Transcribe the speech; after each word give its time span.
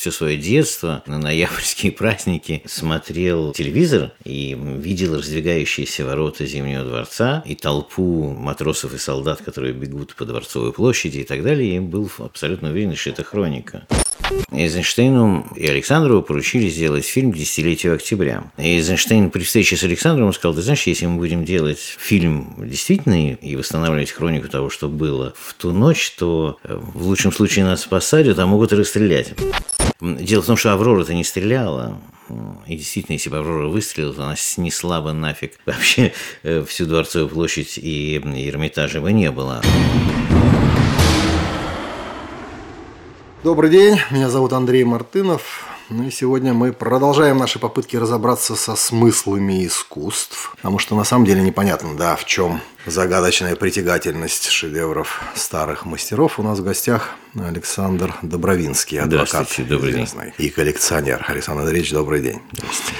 все 0.00 0.10
свое 0.10 0.38
детство 0.38 1.02
на 1.04 1.18
ноябрьские 1.18 1.92
праздники 2.00 2.62
смотрел 2.64 3.52
телевизор 3.52 4.12
и 4.24 4.56
видел 4.58 5.16
раздвигающиеся 5.16 6.06
ворота 6.06 6.46
Зимнего 6.46 6.84
дворца 6.84 7.42
и 7.44 7.54
толпу 7.54 8.30
матросов 8.30 8.94
и 8.94 8.98
солдат, 8.98 9.42
которые 9.42 9.74
бегут 9.74 10.14
по 10.14 10.24
Дворцовой 10.24 10.72
площади 10.72 11.18
и 11.18 11.24
так 11.24 11.42
далее, 11.42 11.76
и 11.76 11.80
был 11.80 12.10
абсолютно 12.18 12.70
уверен, 12.70 12.96
что 12.96 13.10
это 13.10 13.24
хроника. 13.24 13.86
Эйзенштейну 14.52 15.46
и 15.56 15.66
Александрову 15.66 16.22
поручили 16.22 16.68
сделать 16.68 17.04
фильм 17.04 17.32
к 17.32 17.36
октября. 17.36 18.50
Эйзенштейн 18.56 19.30
при 19.30 19.42
встрече 19.42 19.76
с 19.76 19.82
Александровым 19.82 20.32
сказал, 20.32 20.54
ты 20.54 20.62
знаешь, 20.62 20.86
если 20.86 21.06
мы 21.06 21.18
будем 21.18 21.44
делать 21.44 21.78
фильм 21.78 22.54
действительный 22.58 23.34
и 23.34 23.56
восстанавливать 23.56 24.12
хронику 24.12 24.48
того, 24.48 24.70
что 24.70 24.88
было 24.88 25.34
в 25.36 25.52
ту 25.54 25.72
ночь, 25.72 26.12
то 26.12 26.58
э, 26.64 26.74
в 26.74 27.06
лучшем 27.06 27.32
случае 27.32 27.64
нас 27.64 27.84
посадят, 27.84 28.38
а 28.38 28.46
могут 28.46 28.72
и 28.72 28.76
расстрелять. 28.76 29.34
Дело 30.00 30.42
в 30.42 30.46
том, 30.46 30.56
что 30.56 30.72
Аврора-то 30.72 31.12
не 31.12 31.24
стреляла. 31.24 32.00
И 32.66 32.76
действительно, 32.76 33.14
если 33.14 33.28
бы 33.28 33.38
Аврора 33.38 33.68
выстрелила, 33.68 34.14
то 34.14 34.24
она 34.24 34.36
снесла 34.36 35.00
бы 35.00 35.12
нафиг 35.12 35.58
вообще 35.66 36.12
э, 36.42 36.64
всю 36.64 36.86
Дворцовую 36.86 37.28
площадь 37.28 37.76
и 37.76 38.16
Эрмитажа 38.16 39.00
бы 39.00 39.12
не 39.12 39.30
было. 39.30 39.62
Добрый 43.42 43.70
день, 43.70 43.98
меня 44.10 44.30
зовут 44.30 44.52
Андрей 44.52 44.84
Мартынов. 44.84 45.69
Ну 45.92 46.04
и 46.04 46.10
сегодня 46.12 46.54
мы 46.54 46.72
продолжаем 46.72 47.38
наши 47.38 47.58
попытки 47.58 47.96
разобраться 47.96 48.54
со 48.54 48.76
смыслами 48.76 49.66
искусств, 49.66 50.52
потому 50.54 50.78
что 50.78 50.94
на 50.94 51.02
самом 51.02 51.24
деле 51.24 51.42
непонятно, 51.42 51.96
да, 51.96 52.14
в 52.14 52.24
чем 52.26 52.60
загадочная 52.86 53.56
притягательность 53.56 54.50
шедевров 54.50 55.20
старых 55.34 55.84
мастеров. 55.86 56.38
У 56.38 56.44
нас 56.44 56.60
в 56.60 56.62
гостях 56.62 57.16
Александр 57.34 58.14
Добровинский, 58.22 59.00
адвокат 59.00 59.48
добрый 59.68 59.92
день. 59.94 60.06
и 60.38 60.48
коллекционер. 60.48 61.24
Александр 61.26 61.62
Андреевич, 61.62 61.90
добрый 61.90 62.20
день. 62.20 62.40
Здравствуйте. 62.52 62.94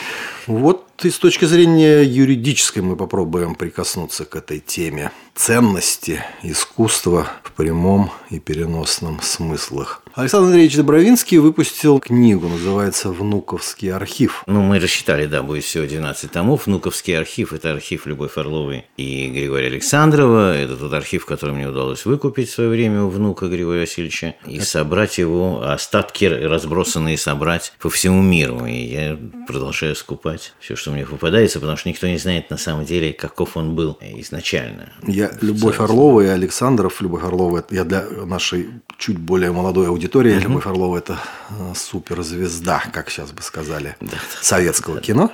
Вот 0.49 1.05
и 1.05 1.11
с 1.11 1.19
точки 1.19 1.45
зрения 1.45 2.03
юридической 2.03 2.81
мы 2.81 2.97
попробуем 2.97 3.55
прикоснуться 3.55 4.25
к 4.25 4.35
этой 4.35 4.59
теме 4.59 5.13
ценности 5.37 6.25
искусства 6.43 7.29
в 7.45 7.53
прямом 7.53 8.11
и 8.31 8.41
переносном 8.41 9.23
смыслах. 9.23 10.03
Александр 10.15 10.47
Андреевич 10.47 10.77
Добровинский 10.77 11.39
выпустил 11.39 12.01
книгу, 12.01 12.49
называется 12.49 13.11
«Внуковский 13.13 13.93
архив». 13.93 14.43
Ну, 14.49 14.61
мы 14.61 14.81
рассчитали, 14.81 15.27
да, 15.27 15.45
будет 15.45 15.63
всего 15.63 15.87
12 15.87 16.33
томов. 16.33 16.67
«Внуковский 16.67 17.17
архив»– 17.17 17.53
это 17.55 17.71
архив 17.71 18.07
Любовь 18.07 18.37
Орловой 18.37 18.87
и 18.97 19.29
Григория 19.29 19.69
Александрова. 19.69 20.57
Это 20.57 20.77
тот 20.77 20.93
архив, 20.95 21.27
который 21.27 21.55
мне 21.55 21.69
удалось 21.69 22.05
выкупить 22.07 22.49
в 22.49 22.53
свое 22.53 22.71
время 22.71 23.05
у 23.05 23.09
внука 23.09 23.47
Григория 23.47 23.83
Васильевича 23.83 24.35
и 24.47 24.59
собрать 24.59 25.19
его, 25.19 25.63
остатки 25.63 26.25
разбросанные 26.25 27.17
собрать 27.17 27.73
по 27.79 27.89
всему 27.89 28.21
миру. 28.21 28.67
И 28.67 28.73
я 28.73 29.17
продолжаю 29.47 29.95
скупать 29.95 30.55
все, 30.59 30.75
что 30.75 30.91
мне 30.91 31.07
попадается, 31.07 31.61
потому 31.61 31.77
что 31.77 31.89
никто 31.89 32.09
не 32.09 32.19
знает 32.19 32.51
на 32.51 32.57
самом 32.57 32.85
деле, 32.85 33.13
каков 33.13 33.57
он 33.57 33.77
был 33.77 33.97
изначально. 34.01 34.93
Я 35.07 35.31
Любовь 35.41 35.79
Орлова 35.79 36.21
и 36.23 36.27
Александров. 36.27 37.01
Любовь 37.01 37.23
Орлова– 37.23 37.65
я 37.71 37.85
для 37.85 38.05
нашей 38.27 38.71
чуть 38.99 39.17
более 39.17 39.53
молодой 39.53 39.87
аудитории. 39.87 40.01
Угу. 40.19 40.43
Любовь 40.43 40.67
Орлова– 40.67 40.97
это 40.99 41.19
э, 41.51 41.73
суперзвезда, 41.75 42.83
как 42.93 43.11
сейчас 43.11 43.33
бы 43.33 43.43
сказали, 43.43 43.97
да, 44.01 44.19
советского 44.41 44.97
да, 44.97 45.01
кино. 45.03 45.33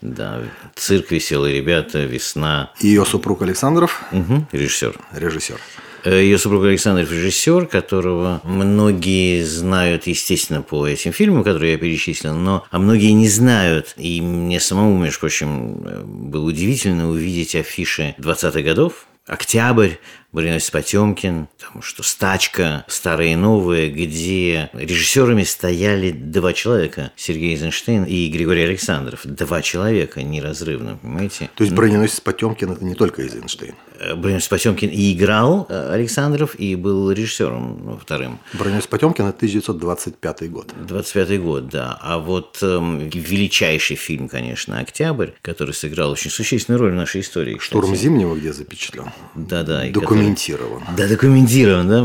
Да, 0.00 0.42
цирк 0.76 1.10
«Веселые 1.10 1.56
ребята», 1.56 2.04
«Весна». 2.04 2.70
Ее 2.80 3.04
супруг 3.04 3.42
Александров. 3.42 4.02
Угу. 4.12 4.46
Режиссер. 4.52 4.96
Режиссер. 5.12 5.58
Э, 6.04 6.22
Ее 6.22 6.38
супруг 6.38 6.64
Александр 6.64 7.02
режиссер, 7.02 7.66
которого 7.66 8.40
многие 8.44 9.42
знают, 9.42 10.06
естественно, 10.06 10.62
по 10.62 10.86
этим 10.86 11.12
фильмам, 11.12 11.42
которые 11.42 11.72
я 11.72 11.78
перечислил, 11.78 12.34
но 12.34 12.64
а 12.70 12.78
многие 12.78 13.12
не 13.12 13.28
знают. 13.28 13.94
И 13.96 14.20
мне 14.20 14.60
самому, 14.60 14.96
между 14.98 15.20
прочим, 15.20 15.82
э, 15.84 16.02
было 16.04 16.44
удивительно 16.44 17.10
увидеть 17.10 17.56
афиши 17.56 18.14
20-х 18.18 18.62
годов, 18.62 19.06
Октябрь, 19.26 19.96
Борис 20.30 20.70
Потемкин, 20.70 21.48
потому 21.58 21.80
что 21.80 22.02
«Стачка», 22.02 22.84
«Старые 22.86 23.32
и 23.32 23.36
новые», 23.36 23.90
где 23.90 24.68
режиссерами 24.74 25.42
стояли 25.42 26.10
два 26.10 26.52
человека, 26.52 27.12
Сергей 27.16 27.52
Эйзенштейн 27.52 28.04
и 28.04 28.28
Григорий 28.28 28.62
Александров. 28.62 29.22
Два 29.24 29.62
человека 29.62 30.22
неразрывно, 30.22 30.98
понимаете? 31.00 31.48
То 31.54 31.64
есть 31.64 31.74
броненосец 31.74 32.20
Потемкин– 32.20 32.70
это 32.72 32.84
не 32.84 32.94
только 32.94 33.22
Эйзенштейн? 33.22 33.74
Э, 33.98 34.14
Броненосец 34.14 34.48
Потемкин 34.48 34.90
и 34.90 35.14
играл 35.14 35.66
э, 35.68 35.92
Александров, 35.94 36.54
и 36.58 36.76
был 36.76 37.10
режиссером 37.10 37.80
ну, 37.84 37.98
вторым. 37.98 38.38
Броненосец 38.52 38.86
Потемкин– 38.86 39.24
это 39.28 39.36
1925 39.38 40.50
год. 40.50 40.74
25 40.86 41.40
год, 41.40 41.68
да. 41.68 41.98
А 42.02 42.18
вот 42.18 42.58
эм, 42.60 43.08
величайший 43.08 43.96
фильм, 43.96 44.28
конечно, 44.28 44.78
«Октябрь», 44.78 45.30
который 45.40 45.72
сыграл 45.72 46.10
очень 46.10 46.30
существенную 46.30 46.80
роль 46.80 46.92
в 46.92 46.96
нашей 46.96 47.22
истории. 47.22 47.56
«Штурм 47.58 47.96
Зимнего» 47.96 48.34
где 48.34 48.52
запечатлен? 48.52 49.10
Да-да. 49.34 49.86
Документирован. 50.28 50.82
Да, 50.96 51.08
документирован, 51.08 51.88
да. 51.88 52.02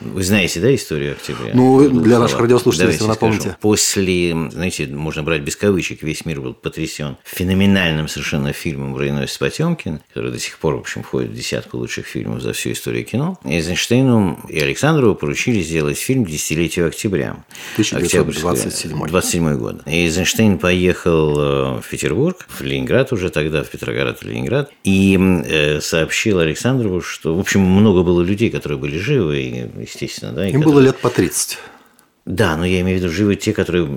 Вы 0.00 0.22
знаете, 0.22 0.60
да, 0.60 0.74
историю 0.74 1.12
октября? 1.12 1.52
Ну, 1.54 1.88
для 1.88 2.18
наших 2.18 2.40
радиослушателей, 2.40 2.92
если 2.92 3.06
напомните. 3.06 3.40
Скажу. 3.40 3.56
После, 3.60 4.30
знаете, 4.50 4.86
можно 4.86 5.22
брать 5.22 5.42
без 5.42 5.56
кавычек, 5.56 6.02
весь 6.02 6.24
мир 6.24 6.40
был 6.40 6.54
потрясен 6.54 7.16
феноменальным 7.24 8.08
совершенно 8.08 8.52
фильмом 8.52 8.94
«Броненосец 8.94 9.38
Потемкин», 9.38 10.00
который 10.08 10.32
до 10.32 10.38
сих 10.38 10.58
пор, 10.58 10.76
в 10.76 10.80
общем, 10.80 11.02
входит 11.02 11.30
в 11.30 11.34
десятку 11.34 11.78
лучших 11.78 12.06
фильмов 12.06 12.42
за 12.42 12.52
всю 12.52 12.72
историю 12.72 13.04
кино. 13.04 13.38
Эйзенштейну 13.44 14.40
и 14.48 14.60
Александрову 14.60 15.14
поручили 15.14 15.60
сделать 15.60 15.98
фильм 15.98 16.24
к 16.24 16.28
десятилетию 16.28 16.88
октября. 16.88 17.44
1927. 17.74 19.06
27 19.06 19.58
год. 19.58 19.82
Эйзенштейн 19.86 20.58
поехал 20.58 21.38
э, 21.38 21.80
в 21.80 21.88
Петербург, 21.90 22.46
в 22.48 22.60
Ленинград 22.62 23.12
уже 23.12 23.30
тогда, 23.30 23.62
в 23.62 23.68
Петроград, 23.68 24.20
в 24.20 24.22
Ленинград, 24.22 24.70
и 24.84 25.18
э, 25.18 25.80
сообщил 25.80 26.38
Александрову, 26.38 27.00
что, 27.00 27.34
в 27.34 27.40
общем, 27.40 27.55
общем, 27.56 27.70
много 27.70 28.02
было 28.02 28.22
людей, 28.22 28.50
которые 28.50 28.78
были 28.78 28.98
живы, 28.98 29.70
естественно. 29.80 30.32
Да, 30.32 30.46
Им 30.46 30.60
которые... 30.60 30.74
было 30.74 30.80
лет 30.80 30.96
по 30.98 31.10
30. 31.10 31.58
Да, 32.26 32.56
но 32.56 32.66
я 32.66 32.80
имею 32.80 32.98
в 32.98 33.02
виду 33.02 33.12
живы 33.12 33.36
те, 33.36 33.52
которые 33.52 33.88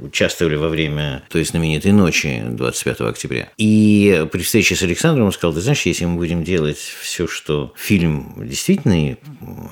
участвовали 0.00 0.56
во 0.56 0.68
время 0.68 1.22
той 1.28 1.44
знаменитой 1.44 1.92
ночи 1.92 2.42
25 2.48 3.02
октября. 3.02 3.50
И 3.58 4.26
при 4.32 4.42
встрече 4.42 4.74
с 4.74 4.82
Александром 4.82 5.26
он 5.26 5.32
сказал, 5.32 5.52
ты 5.52 5.60
знаешь, 5.60 5.82
если 5.82 6.06
мы 6.06 6.16
будем 6.16 6.42
делать 6.42 6.78
все, 6.78 7.28
что 7.28 7.74
фильм 7.76 8.32
действительный, 8.38 9.18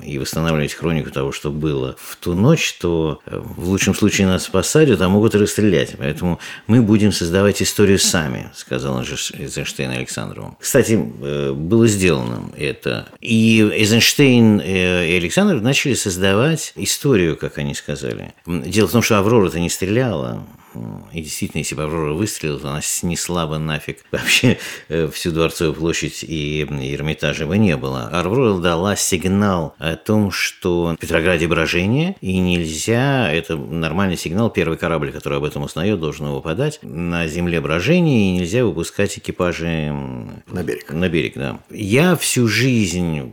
и 0.03 0.19
восстанавливать 0.19 0.73
хронику 0.73 1.09
того, 1.09 1.31
что 1.31 1.49
было 1.49 1.95
в 1.99 2.15
ту 2.17 2.35
ночь, 2.35 2.73
то 2.73 3.21
э, 3.25 3.41
в 3.43 3.69
лучшем 3.69 3.95
случае 3.95 4.27
нас 4.27 4.47
посадят, 4.47 5.01
а 5.01 5.09
могут 5.09 5.33
и 5.33 5.39
расстрелять. 5.39 5.95
Поэтому 5.97 6.39
мы 6.67 6.83
будем 6.83 7.11
создавать 7.11 7.61
историю 7.63 7.97
сами, 7.97 8.51
сказал 8.53 9.01
Эйзенштейн 9.01 9.89
Александрову. 9.89 10.55
Кстати, 10.59 10.93
э, 11.21 11.53
было 11.53 11.87
сделано 11.87 12.51
это. 12.55 13.07
И 13.19 13.61
Эйзенштейн 13.61 14.61
э, 14.61 15.09
и 15.09 15.17
Александров 15.17 15.63
начали 15.63 15.95
создавать 15.95 16.73
историю, 16.75 17.35
как 17.35 17.57
они 17.57 17.73
сказали, 17.73 17.94
сказали. 17.95 18.33
Дело 18.45 18.87
в 18.87 18.91
том, 18.91 19.01
что 19.01 19.17
Аврора-то 19.19 19.59
не 19.59 19.69
стреляла. 19.69 20.43
И 21.13 21.21
действительно, 21.21 21.59
если 21.59 21.75
бы 21.75 21.83
Аврора 21.83 22.13
выстрелила, 22.13 22.59
то 22.59 22.69
она 22.69 22.81
снесла 22.81 23.47
бы 23.47 23.57
нафиг 23.57 23.99
вообще 24.11 24.57
э, 24.89 25.09
всю 25.11 25.31
Дворцовую 25.31 25.73
площадь 25.73 26.23
и 26.23 26.63
Эрмитажа 26.63 27.45
бы 27.45 27.57
не 27.57 27.77
было. 27.77 28.07
Аврора 28.07 28.59
дала 28.59 28.95
сигнал 28.95 29.75
о 29.79 29.95
том, 29.95 30.31
что 30.31 30.95
в 30.95 30.97
Петрограде 30.97 31.47
брожение, 31.47 32.15
и 32.21 32.37
нельзя, 32.37 33.31
это 33.31 33.55
нормальный 33.55 34.17
сигнал, 34.17 34.49
первый 34.49 34.77
корабль, 34.77 35.11
который 35.11 35.37
об 35.37 35.43
этом 35.43 35.63
узнает, 35.63 35.99
должен 35.99 36.27
его 36.27 36.41
подать, 36.41 36.79
на 36.81 37.27
земле 37.27 37.61
брожение, 37.61 38.29
и 38.29 38.37
нельзя 38.39 38.65
выпускать 38.65 39.17
экипажи 39.17 39.93
на 40.47 40.63
берег. 40.63 40.91
На 40.91 41.09
берег, 41.09 41.33
да. 41.35 41.59
Я 41.69 42.15
всю 42.15 42.47
жизнь, 42.47 43.31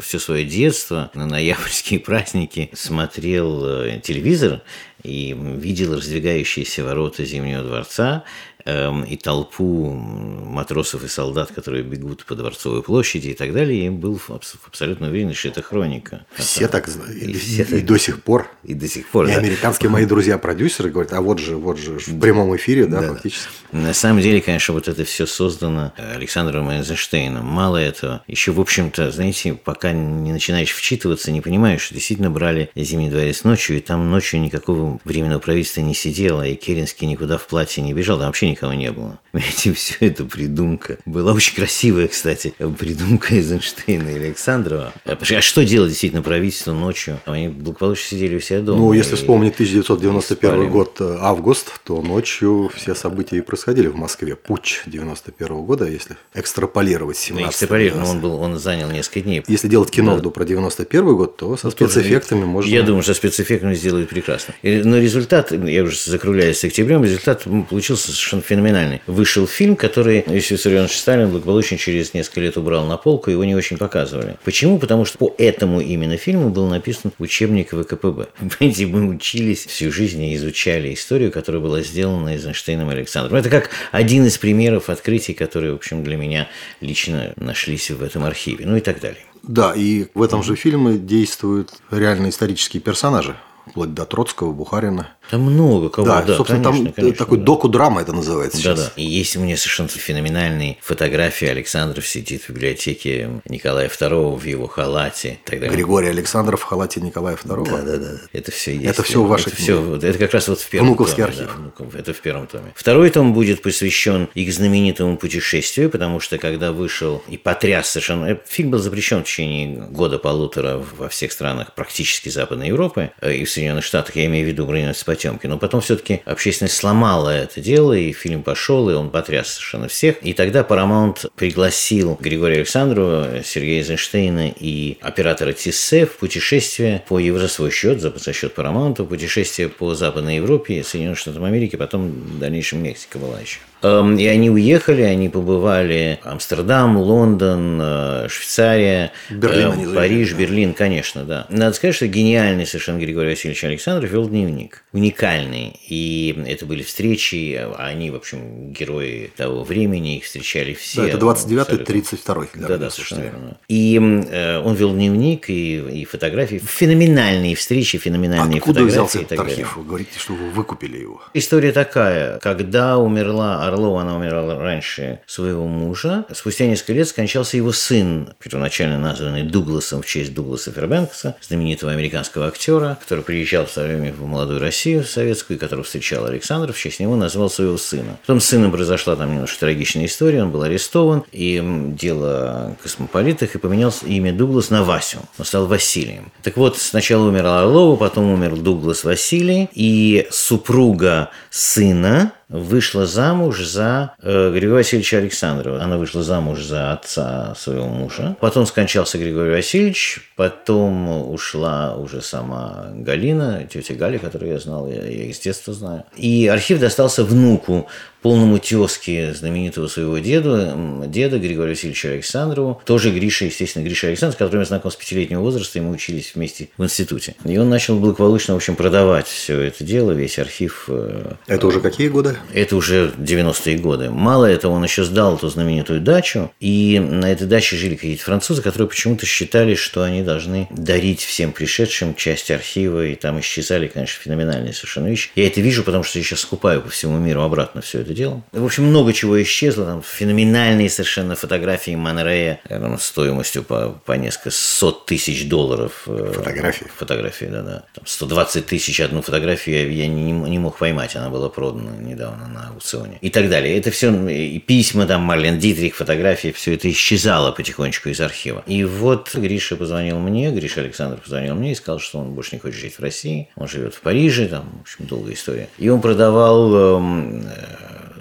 все 0.00 0.18
свое 0.18 0.44
детство 0.44 1.10
на 1.14 1.26
ноябрьские 1.26 2.00
праздники 2.00 2.70
смотрел 2.74 3.64
э, 3.64 4.00
телевизор, 4.02 4.62
и 5.02 5.34
видел 5.36 5.94
раздвигающиеся 5.94 6.84
ворота 6.84 7.24
Зимнего 7.24 7.62
дворца, 7.62 8.24
и 8.66 9.16
толпу 9.16 9.90
матросов 9.92 11.04
и 11.04 11.08
солдат, 11.08 11.52
которые 11.52 11.82
бегут 11.82 12.24
по 12.24 12.34
Дворцовой 12.34 12.82
площади 12.82 13.28
и 13.28 13.34
так 13.34 13.52
далее, 13.52 13.86
и 13.86 13.90
был 13.90 14.20
абсолютно 14.66 15.08
уверен, 15.08 15.34
что 15.34 15.48
это 15.48 15.62
хроника. 15.62 16.24
Все 16.34 16.68
так 16.68 16.88
знают. 16.88 17.16
И, 17.16 17.30
и, 17.30 17.34
все 17.34 17.62
и 17.62 17.64
так... 17.64 17.84
до 17.84 17.98
сих 17.98 18.22
пор. 18.22 18.48
И 18.64 18.74
до 18.74 18.88
сих 18.88 19.08
пор, 19.08 19.26
И 19.26 19.32
да. 19.32 19.38
американские 19.38 19.90
мои 19.90 20.04
друзья-продюсеры 20.06 20.90
говорят, 20.90 21.12
а 21.12 21.20
вот 21.20 21.38
же, 21.38 21.56
вот 21.56 21.78
же, 21.78 21.98
в 21.98 22.20
прямом 22.20 22.54
эфире, 22.56 22.86
да, 22.86 23.00
да, 23.00 23.08
фактически. 23.08 23.48
На 23.72 23.94
самом 23.94 24.20
деле, 24.22 24.40
конечно, 24.40 24.74
вот 24.74 24.88
это 24.88 25.04
все 25.04 25.26
создано 25.26 25.92
Александром 25.96 26.70
Эйзенштейном. 26.70 27.44
Мало 27.44 27.78
этого. 27.78 28.22
Еще, 28.26 28.52
в 28.52 28.60
общем-то, 28.60 29.10
знаете, 29.10 29.54
пока 29.54 29.92
не 29.92 30.32
начинаешь 30.32 30.70
вчитываться, 30.72 31.32
не 31.32 31.40
понимаешь, 31.40 31.82
что 31.82 31.94
действительно 31.94 32.30
брали 32.30 32.70
Зимний 32.74 33.10
дворец 33.10 33.44
ночью, 33.44 33.76
и 33.76 33.80
там 33.80 34.10
ночью 34.10 34.40
никакого 34.40 35.00
временного 35.04 35.40
правительства 35.40 35.80
не 35.80 35.94
сидело, 35.94 36.46
и 36.46 36.54
Керенский 36.54 37.06
никуда 37.06 37.38
в 37.38 37.46
платье 37.46 37.82
не 37.82 37.92
бежал, 37.92 38.18
там 38.18 38.26
вообще 38.26 38.51
никого 38.52 38.72
не 38.74 38.90
было. 38.92 39.18
Понимаете, 39.32 39.72
все 39.72 39.94
это 40.00 40.24
придумка. 40.24 40.98
Была 41.06 41.32
очень 41.32 41.54
красивая, 41.54 42.08
кстати, 42.08 42.54
придумка 42.78 43.34
Эйзенштейна 43.34 44.08
и 44.10 44.16
Александрова. 44.16 44.92
А, 45.04 45.18
а 45.20 45.40
что 45.40 45.64
делать 45.64 45.90
действительно 45.90 46.22
правительство 46.22 46.72
ночью? 46.72 47.18
Они 47.26 47.48
благополучно 47.48 48.16
сидели 48.16 48.36
у 48.36 48.40
себя 48.40 48.60
дома. 48.60 48.78
Ну, 48.78 48.92
если 48.92 49.16
вспомнить 49.16 49.54
1991 49.54 50.70
год, 50.70 50.96
э, 51.00 51.16
август, 51.20 51.80
то 51.84 52.02
ночью 52.02 52.70
все 52.74 52.94
события 52.94 53.38
и 53.38 53.40
происходили 53.40 53.88
в 53.88 53.96
Москве. 53.96 54.36
Путь 54.36 54.82
91 54.86 55.62
года, 55.62 55.86
если 55.86 56.16
экстраполировать 56.34 57.16
17 57.16 57.52
Экстраполировать, 57.52 58.04
но 58.04 58.10
он, 58.10 58.20
был, 58.20 58.34
он 58.34 58.58
занял 58.58 58.90
несколько 58.90 59.20
дней. 59.22 59.42
Если 59.46 59.68
делать 59.68 59.90
кино 59.90 60.18
да. 60.18 60.30
про 60.30 60.44
91 60.44 61.16
год, 61.16 61.36
то 61.36 61.56
со 61.56 61.66
ну, 61.66 61.70
спецэффектами 61.70 62.44
можно... 62.44 62.70
Я 62.70 62.82
думаю, 62.82 63.02
что 63.02 63.14
спецэффектами 63.14 63.74
сделают 63.74 64.10
прекрасно. 64.10 64.54
Но 64.62 64.98
результат, 64.98 65.52
я 65.52 65.82
уже 65.82 65.96
закругляюсь 65.96 66.58
с 66.58 66.64
октябрем, 66.64 67.04
результат 67.04 67.44
получился 67.68 68.12
совершенно 68.12 68.41
феноменальный. 68.42 69.00
Вышел 69.06 69.46
фильм, 69.46 69.76
который 69.76 70.20
Иосиф 70.20 70.52
Виссарионович 70.52 70.96
Сталин 70.96 71.30
благополучно 71.30 71.78
через 71.78 72.14
несколько 72.14 72.40
лет 72.40 72.56
убрал 72.56 72.86
на 72.86 72.96
полку, 72.96 73.30
его 73.30 73.44
не 73.44 73.54
очень 73.54 73.78
показывали. 73.78 74.36
Почему? 74.44 74.78
Потому 74.78 75.04
что 75.04 75.18
по 75.18 75.34
этому 75.38 75.80
именно 75.80 76.16
фильму 76.16 76.50
был 76.50 76.66
написан 76.66 77.12
учебник 77.18 77.70
ВКПБ. 77.70 78.28
Понимаете, 78.58 78.86
мы 78.86 79.08
учились 79.08 79.66
всю 79.66 79.90
жизнь 79.90 80.22
и 80.22 80.36
изучали 80.36 80.92
историю, 80.94 81.32
которая 81.32 81.62
была 81.62 81.80
сделана 81.82 82.30
Эйзенштейном 82.30 82.90
и 82.90 82.94
Александром. 82.94 83.36
Это 83.36 83.50
как 83.50 83.70
один 83.90 84.26
из 84.26 84.38
примеров 84.38 84.90
открытий, 84.90 85.34
которые, 85.34 85.72
в 85.72 85.76
общем, 85.76 86.04
для 86.04 86.16
меня 86.16 86.48
лично 86.80 87.32
нашлись 87.36 87.90
в 87.90 88.02
этом 88.02 88.24
архиве, 88.24 88.66
ну 88.66 88.76
и 88.76 88.80
так 88.80 89.00
далее. 89.00 89.24
Да, 89.42 89.72
и 89.74 90.06
в 90.14 90.22
этом 90.22 90.42
же 90.42 90.54
фильме 90.54 90.98
действуют 90.98 91.70
реальные 91.90 92.30
исторические 92.30 92.80
персонажи 92.80 93.36
вплоть 93.68 93.94
до 93.94 94.04
Троцкого, 94.04 94.52
Бухарина. 94.52 95.08
Там 95.30 95.42
много 95.42 95.88
кого, 95.88 96.06
да, 96.06 96.22
да 96.22 96.36
собственно, 96.36 96.62
конечно, 96.62 96.84
там 96.86 96.94
конечно, 96.94 97.16
такой 97.16 97.38
да. 97.38 97.44
доку-драма 97.44 98.02
это 98.02 98.12
называется 98.12 98.58
да, 98.58 98.62
сейчас. 98.62 98.78
Да, 98.78 98.92
И 98.96 99.04
есть 99.04 99.36
у 99.36 99.40
меня 99.40 99.56
совершенно 99.56 99.88
феноменальные 99.88 100.78
фотографии. 100.80 101.46
Александров 101.46 102.06
сидит 102.06 102.42
в 102.42 102.50
библиотеке 102.50 103.40
Николая 103.46 103.88
II 103.88 104.36
в 104.36 104.44
его 104.44 104.66
халате. 104.66 105.38
Тогда... 105.44 105.68
Григорий 105.68 106.08
Александров 106.08 106.60
в 106.60 106.64
халате 106.64 107.00
Николая 107.00 107.36
II. 107.36 107.64
Да, 107.64 107.82
да, 107.82 107.96
да. 107.96 108.12
Это 108.32 108.50
все 108.50 108.72
есть. 108.72 108.84
Это 108.86 109.02
все 109.02 109.22
в 109.22 109.28
вашей 109.28 109.48
это 109.48 109.56
все, 109.56 109.96
это 109.96 110.18
как 110.18 110.34
раз 110.34 110.48
вот 110.48 110.60
в 110.60 110.68
первом 110.68 110.88
Внуковский 110.88 111.24
томе. 111.24 111.34
архив. 111.34 111.56
Да, 111.78 111.98
это 111.98 112.12
в 112.12 112.20
первом 112.20 112.46
томе. 112.46 112.72
Второй 112.74 113.10
том 113.10 113.32
будет 113.32 113.62
посвящен 113.62 114.28
их 114.34 114.52
знаменитому 114.52 115.16
путешествию, 115.16 115.90
потому 115.90 116.20
что 116.20 116.38
когда 116.38 116.72
вышел 116.72 117.22
и 117.28 117.36
потряс 117.36 117.88
совершенно... 117.88 118.26
Э, 118.26 118.38
фильм 118.46 118.70
был 118.70 118.78
запрещен 118.78 119.22
в 119.22 119.26
течение 119.26 119.80
года-полутора 119.90 120.84
во 120.96 121.08
всех 121.08 121.32
странах 121.32 121.74
практически 121.74 122.28
Западной 122.28 122.68
Европы 122.68 123.12
э, 123.20 123.34
и 123.34 123.44
в 123.44 123.50
Соединенных 123.50 123.84
Штатах, 123.84 124.16
я 124.16 124.26
имею 124.26 124.46
в 124.46 124.48
виду 124.48 124.66
«Броненосец 124.66 125.04
Потемки», 125.12 125.46
но 125.46 125.58
потом 125.58 125.80
все-таки 125.80 126.22
общественность 126.24 126.76
сломала 126.76 127.30
это 127.30 127.60
дело, 127.60 127.92
и 127.92 128.12
фильм 128.12 128.42
пошел, 128.42 128.88
и 128.90 128.94
он 128.94 129.10
потряс 129.10 129.48
совершенно 129.48 129.88
всех. 129.88 130.16
И 130.22 130.32
тогда 130.32 130.62
Paramount 130.62 131.30
пригласил 131.36 132.16
Григория 132.20 132.56
Александрова, 132.56 133.42
Сергея 133.44 133.78
Эйзенштейна 133.78 134.48
и 134.48 134.98
оператора 135.00 135.52
Тиссе 135.52 136.06
в 136.06 136.16
путешествие 136.16 137.04
по 137.08 137.20
за 137.22 137.48
свой 137.48 137.70
счет, 137.70 138.00
за, 138.00 138.10
за 138.16 138.32
счет 138.32 138.56
Paramount, 138.56 139.06
путешествие 139.06 139.68
по 139.68 139.94
Западной 139.94 140.36
Европе, 140.36 140.82
Соединенным 140.82 141.16
Штатам 141.16 141.44
Америки, 141.44 141.76
потом 141.76 142.10
в 142.10 142.38
дальнейшем 142.38 142.82
Мексика 142.82 143.18
была 143.18 143.38
еще. 143.40 143.58
Эм, 143.82 144.16
и 144.16 144.26
они 144.26 144.48
уехали, 144.50 145.02
они 145.02 145.28
побывали 145.28 146.20
Амстердам, 146.22 146.96
Лондон, 146.96 147.78
э, 147.82 148.28
Швейцария, 148.28 149.12
Берлин, 149.28 149.90
э, 149.90 149.94
Париж, 149.94 150.34
Берлин, 150.34 150.72
конечно, 150.72 151.24
да. 151.24 151.46
Надо 151.48 151.74
сказать, 151.74 151.96
что 151.96 152.06
гениальный 152.06 152.66
совершенно 152.66 152.98
Григорий 152.98 153.30
Васильевич 153.30 153.64
Александров 153.64 154.10
вел 154.10 154.28
дневник. 154.28 154.84
Уникальный. 154.92 155.80
И 155.88 156.44
это 156.46 156.64
были 156.64 156.82
встречи, 156.82 157.60
они, 157.76 158.10
в 158.10 158.14
общем, 158.14 158.72
герои 158.72 159.32
того 159.36 159.64
времени, 159.64 160.18
их 160.18 160.24
встречали 160.24 160.74
все. 160.74 161.02
Да, 161.02 161.08
это 161.08 161.18
29-32. 161.18 162.48
Да, 162.54 162.76
да, 162.76 162.90
совершенно 162.90 163.22
верно. 163.22 163.56
И 163.68 163.96
э, 163.96 164.58
он 164.60 164.74
вел 164.74 164.92
дневник 164.92 165.50
и, 165.50 166.02
и 166.02 166.04
фотографии. 166.04 166.62
Феноменальные 166.64 167.56
встречи, 167.56 167.98
феноменальные 167.98 168.58
Откуда 168.58 168.80
фотографии. 168.80 168.92
взялся 168.92 169.18
этот 169.20 169.40
архив? 169.40 169.76
Вы 169.76 169.84
говорите, 169.84 170.18
что 170.18 170.34
вы 170.34 170.50
выкупили 170.50 170.98
его. 170.98 171.20
История 171.34 171.72
такая. 171.72 172.38
Когда 172.38 172.98
умерла 172.98 173.71
Орлова, 173.72 174.02
она 174.02 174.16
умерла 174.16 174.58
раньше 174.58 175.20
своего 175.26 175.66
мужа. 175.66 176.24
Спустя 176.32 176.66
несколько 176.66 176.92
лет 176.92 177.08
скончался 177.08 177.56
его 177.56 177.72
сын, 177.72 178.34
первоначально 178.38 178.98
названный 178.98 179.42
Дугласом 179.42 180.02
в 180.02 180.06
честь 180.06 180.34
Дугласа 180.34 180.72
Фербенкса, 180.72 181.36
знаменитого 181.40 181.92
американского 181.92 182.46
актера, 182.46 182.98
который 183.00 183.24
приезжал 183.24 183.66
в 183.66 183.70
свое 183.70 183.96
время 183.96 184.12
в 184.12 184.24
молодую 184.26 184.60
Россию 184.60 185.04
советскую, 185.04 185.58
которого 185.58 185.84
встречал 185.84 186.26
Александр, 186.26 186.72
в 186.72 186.78
честь 186.78 187.00
него 187.00 187.16
назвал 187.16 187.50
своего 187.50 187.76
сына. 187.76 188.18
Потом 188.22 188.40
с 188.40 188.46
сыном 188.46 188.72
произошла 188.72 189.16
там 189.16 189.32
немножко 189.32 189.60
трагичная 189.60 190.06
история, 190.06 190.42
он 190.42 190.50
был 190.50 190.62
арестован, 190.62 191.24
и 191.32 191.62
дело 191.96 192.76
космополитах, 192.82 193.54
и 193.54 193.58
поменялся 193.58 194.06
имя 194.06 194.32
Дуглас 194.32 194.70
на 194.70 194.84
Васю. 194.84 195.18
Он 195.38 195.44
стал 195.44 195.66
Василием. 195.66 196.32
Так 196.42 196.56
вот, 196.56 196.78
сначала 196.78 197.26
умер 197.26 197.46
Орлова, 197.46 197.96
потом 197.96 198.30
умер 198.30 198.56
Дуглас 198.56 199.04
Василий, 199.04 199.68
и 199.72 200.26
супруга 200.30 201.30
сына 201.50 202.32
вышла 202.52 203.06
замуж 203.06 203.60
за 203.64 204.14
э, 204.22 204.50
Григория 204.52 204.74
Васильевича 204.74 205.18
Александрова. 205.18 205.82
Она 205.82 205.96
вышла 205.96 206.22
замуж 206.22 206.62
за 206.62 206.92
отца 206.92 207.54
своего 207.56 207.88
мужа. 207.88 208.36
Потом 208.40 208.66
скончался 208.66 209.18
Григорий 209.18 209.50
Васильевич, 209.50 210.20
потом 210.36 211.30
ушла 211.32 211.96
уже 211.96 212.20
сама 212.20 212.88
Галина, 212.94 213.66
тетя 213.72 213.94
Галя, 213.94 214.18
которую 214.18 214.52
я 214.52 214.58
знал, 214.58 214.88
я, 214.88 215.02
я 215.02 215.24
их 215.24 215.34
с 215.34 215.40
детства 215.40 215.72
знаю. 215.72 216.04
И 216.16 216.46
архив 216.46 216.78
достался 216.78 217.24
внуку 217.24 217.88
полному 218.22 218.58
тезке 218.58 219.34
знаменитого 219.34 219.88
своего 219.88 220.18
деда, 220.18 220.74
деда 221.06 221.38
Григория 221.38 221.70
Васильевича 221.70 222.10
Александрову, 222.10 222.80
тоже 222.86 223.10
Гриша, 223.10 223.46
естественно, 223.46 223.84
Гриша 223.84 224.06
Александр, 224.06 224.34
с 224.34 224.38
которым 224.38 224.60
я 224.60 224.66
знаком 224.66 224.90
с 224.90 224.96
пятилетнего 224.96 225.40
возраста, 225.40 225.78
и 225.78 225.82
мы 225.82 225.90
учились 225.90 226.32
вместе 226.34 226.68
в 226.78 226.84
институте. 226.84 227.34
И 227.44 227.58
он 227.58 227.68
начал 227.68 227.98
благополучно, 227.98 228.54
в 228.54 228.58
общем, 228.58 228.76
продавать 228.76 229.26
все 229.26 229.60
это 229.60 229.84
дело, 229.84 230.12
весь 230.12 230.38
архив. 230.38 230.84
Э, 230.88 231.34
это 231.46 231.66
уже 231.66 231.80
какие 231.80 232.08
годы? 232.08 232.36
Это 232.54 232.76
уже 232.76 233.12
90-е 233.18 233.78
годы. 233.78 234.10
Мало 234.10 234.46
этого, 234.46 234.72
он 234.72 234.84
еще 234.84 235.04
сдал 235.04 235.36
эту 235.36 235.48
знаменитую 235.48 236.00
дачу, 236.00 236.52
и 236.60 237.00
на 237.00 237.30
этой 237.30 237.46
даче 237.46 237.76
жили 237.76 237.96
какие-то 237.96 238.22
французы, 238.22 238.62
которые 238.62 238.88
почему-то 238.88 239.26
считали, 239.26 239.74
что 239.74 240.02
они 240.02 240.22
должны 240.22 240.68
дарить 240.70 241.22
всем 241.22 241.52
пришедшим 241.52 242.14
часть 242.14 242.50
архива, 242.50 243.04
и 243.04 243.16
там 243.16 243.40
исчезали, 243.40 243.88
конечно, 243.88 244.22
феноменальные 244.22 244.72
совершенно 244.72 245.08
вещи. 245.08 245.30
Я 245.34 245.48
это 245.48 245.60
вижу, 245.60 245.82
потому 245.82 246.04
что 246.04 246.18
я 246.18 246.24
сейчас 246.24 246.40
скупаю 246.40 246.82
по 246.82 246.88
всему 246.88 247.18
миру 247.18 247.42
обратно 247.42 247.80
все 247.80 248.00
это 248.00 248.11
дело. 248.12 248.42
В 248.52 248.64
общем, 248.64 248.84
много 248.84 249.12
чего 249.12 249.40
исчезло, 249.42 249.86
там 249.86 250.02
феноменальные 250.02 250.90
совершенно 250.90 251.34
фотографии 251.34 251.94
Монрея, 251.94 252.60
там, 252.68 252.98
стоимостью 252.98 253.62
по, 253.62 254.00
по 254.04 254.12
несколько 254.12 254.50
сот 254.50 255.06
тысяч 255.06 255.48
долларов. 255.48 256.04
Э, 256.06 256.32
фотографии? 256.34 256.86
Фотографии, 256.96 257.46
да-да. 257.46 257.84
120 258.04 258.66
тысяч 258.66 259.00
одну 259.00 259.22
фотографию 259.22 259.76
я, 259.76 260.04
я 260.04 260.08
не, 260.08 260.32
не 260.32 260.58
мог 260.58 260.78
поймать, 260.78 261.16
она 261.16 261.30
была 261.30 261.48
продана 261.48 261.96
недавно 261.96 262.48
на 262.48 262.68
аукционе 262.68 263.18
и 263.20 263.30
так 263.30 263.48
далее. 263.48 263.76
Это 263.76 263.90
все 263.90 264.12
и 264.28 264.58
письма 264.58 265.06
там 265.06 265.22
Марлен 265.22 265.58
Дитрих, 265.58 265.96
фотографии, 265.96 266.52
все 266.52 266.74
это 266.74 266.90
исчезало 266.90 267.52
потихонечку 267.52 268.08
из 268.08 268.20
архива. 268.20 268.62
И 268.66 268.84
вот 268.84 269.34
Гриша 269.34 269.76
позвонил 269.76 270.18
мне, 270.18 270.50
Гриша 270.50 270.80
Александр 270.80 271.18
позвонил 271.18 271.54
мне 271.54 271.72
и 271.72 271.74
сказал, 271.74 272.00
что 272.00 272.18
он 272.18 272.34
больше 272.34 272.56
не 272.56 272.60
хочет 272.60 272.78
жить 272.78 272.94
в 272.94 273.00
России, 273.00 273.48
он 273.56 273.68
живет 273.68 273.94
в 273.94 274.00
Париже, 274.00 274.48
там, 274.48 274.68
в 274.78 274.82
общем, 274.82 275.06
долгая 275.06 275.34
история. 275.34 275.68
И 275.78 275.88
он 275.88 276.00
продавал 276.00 276.74
эм, 276.74 277.44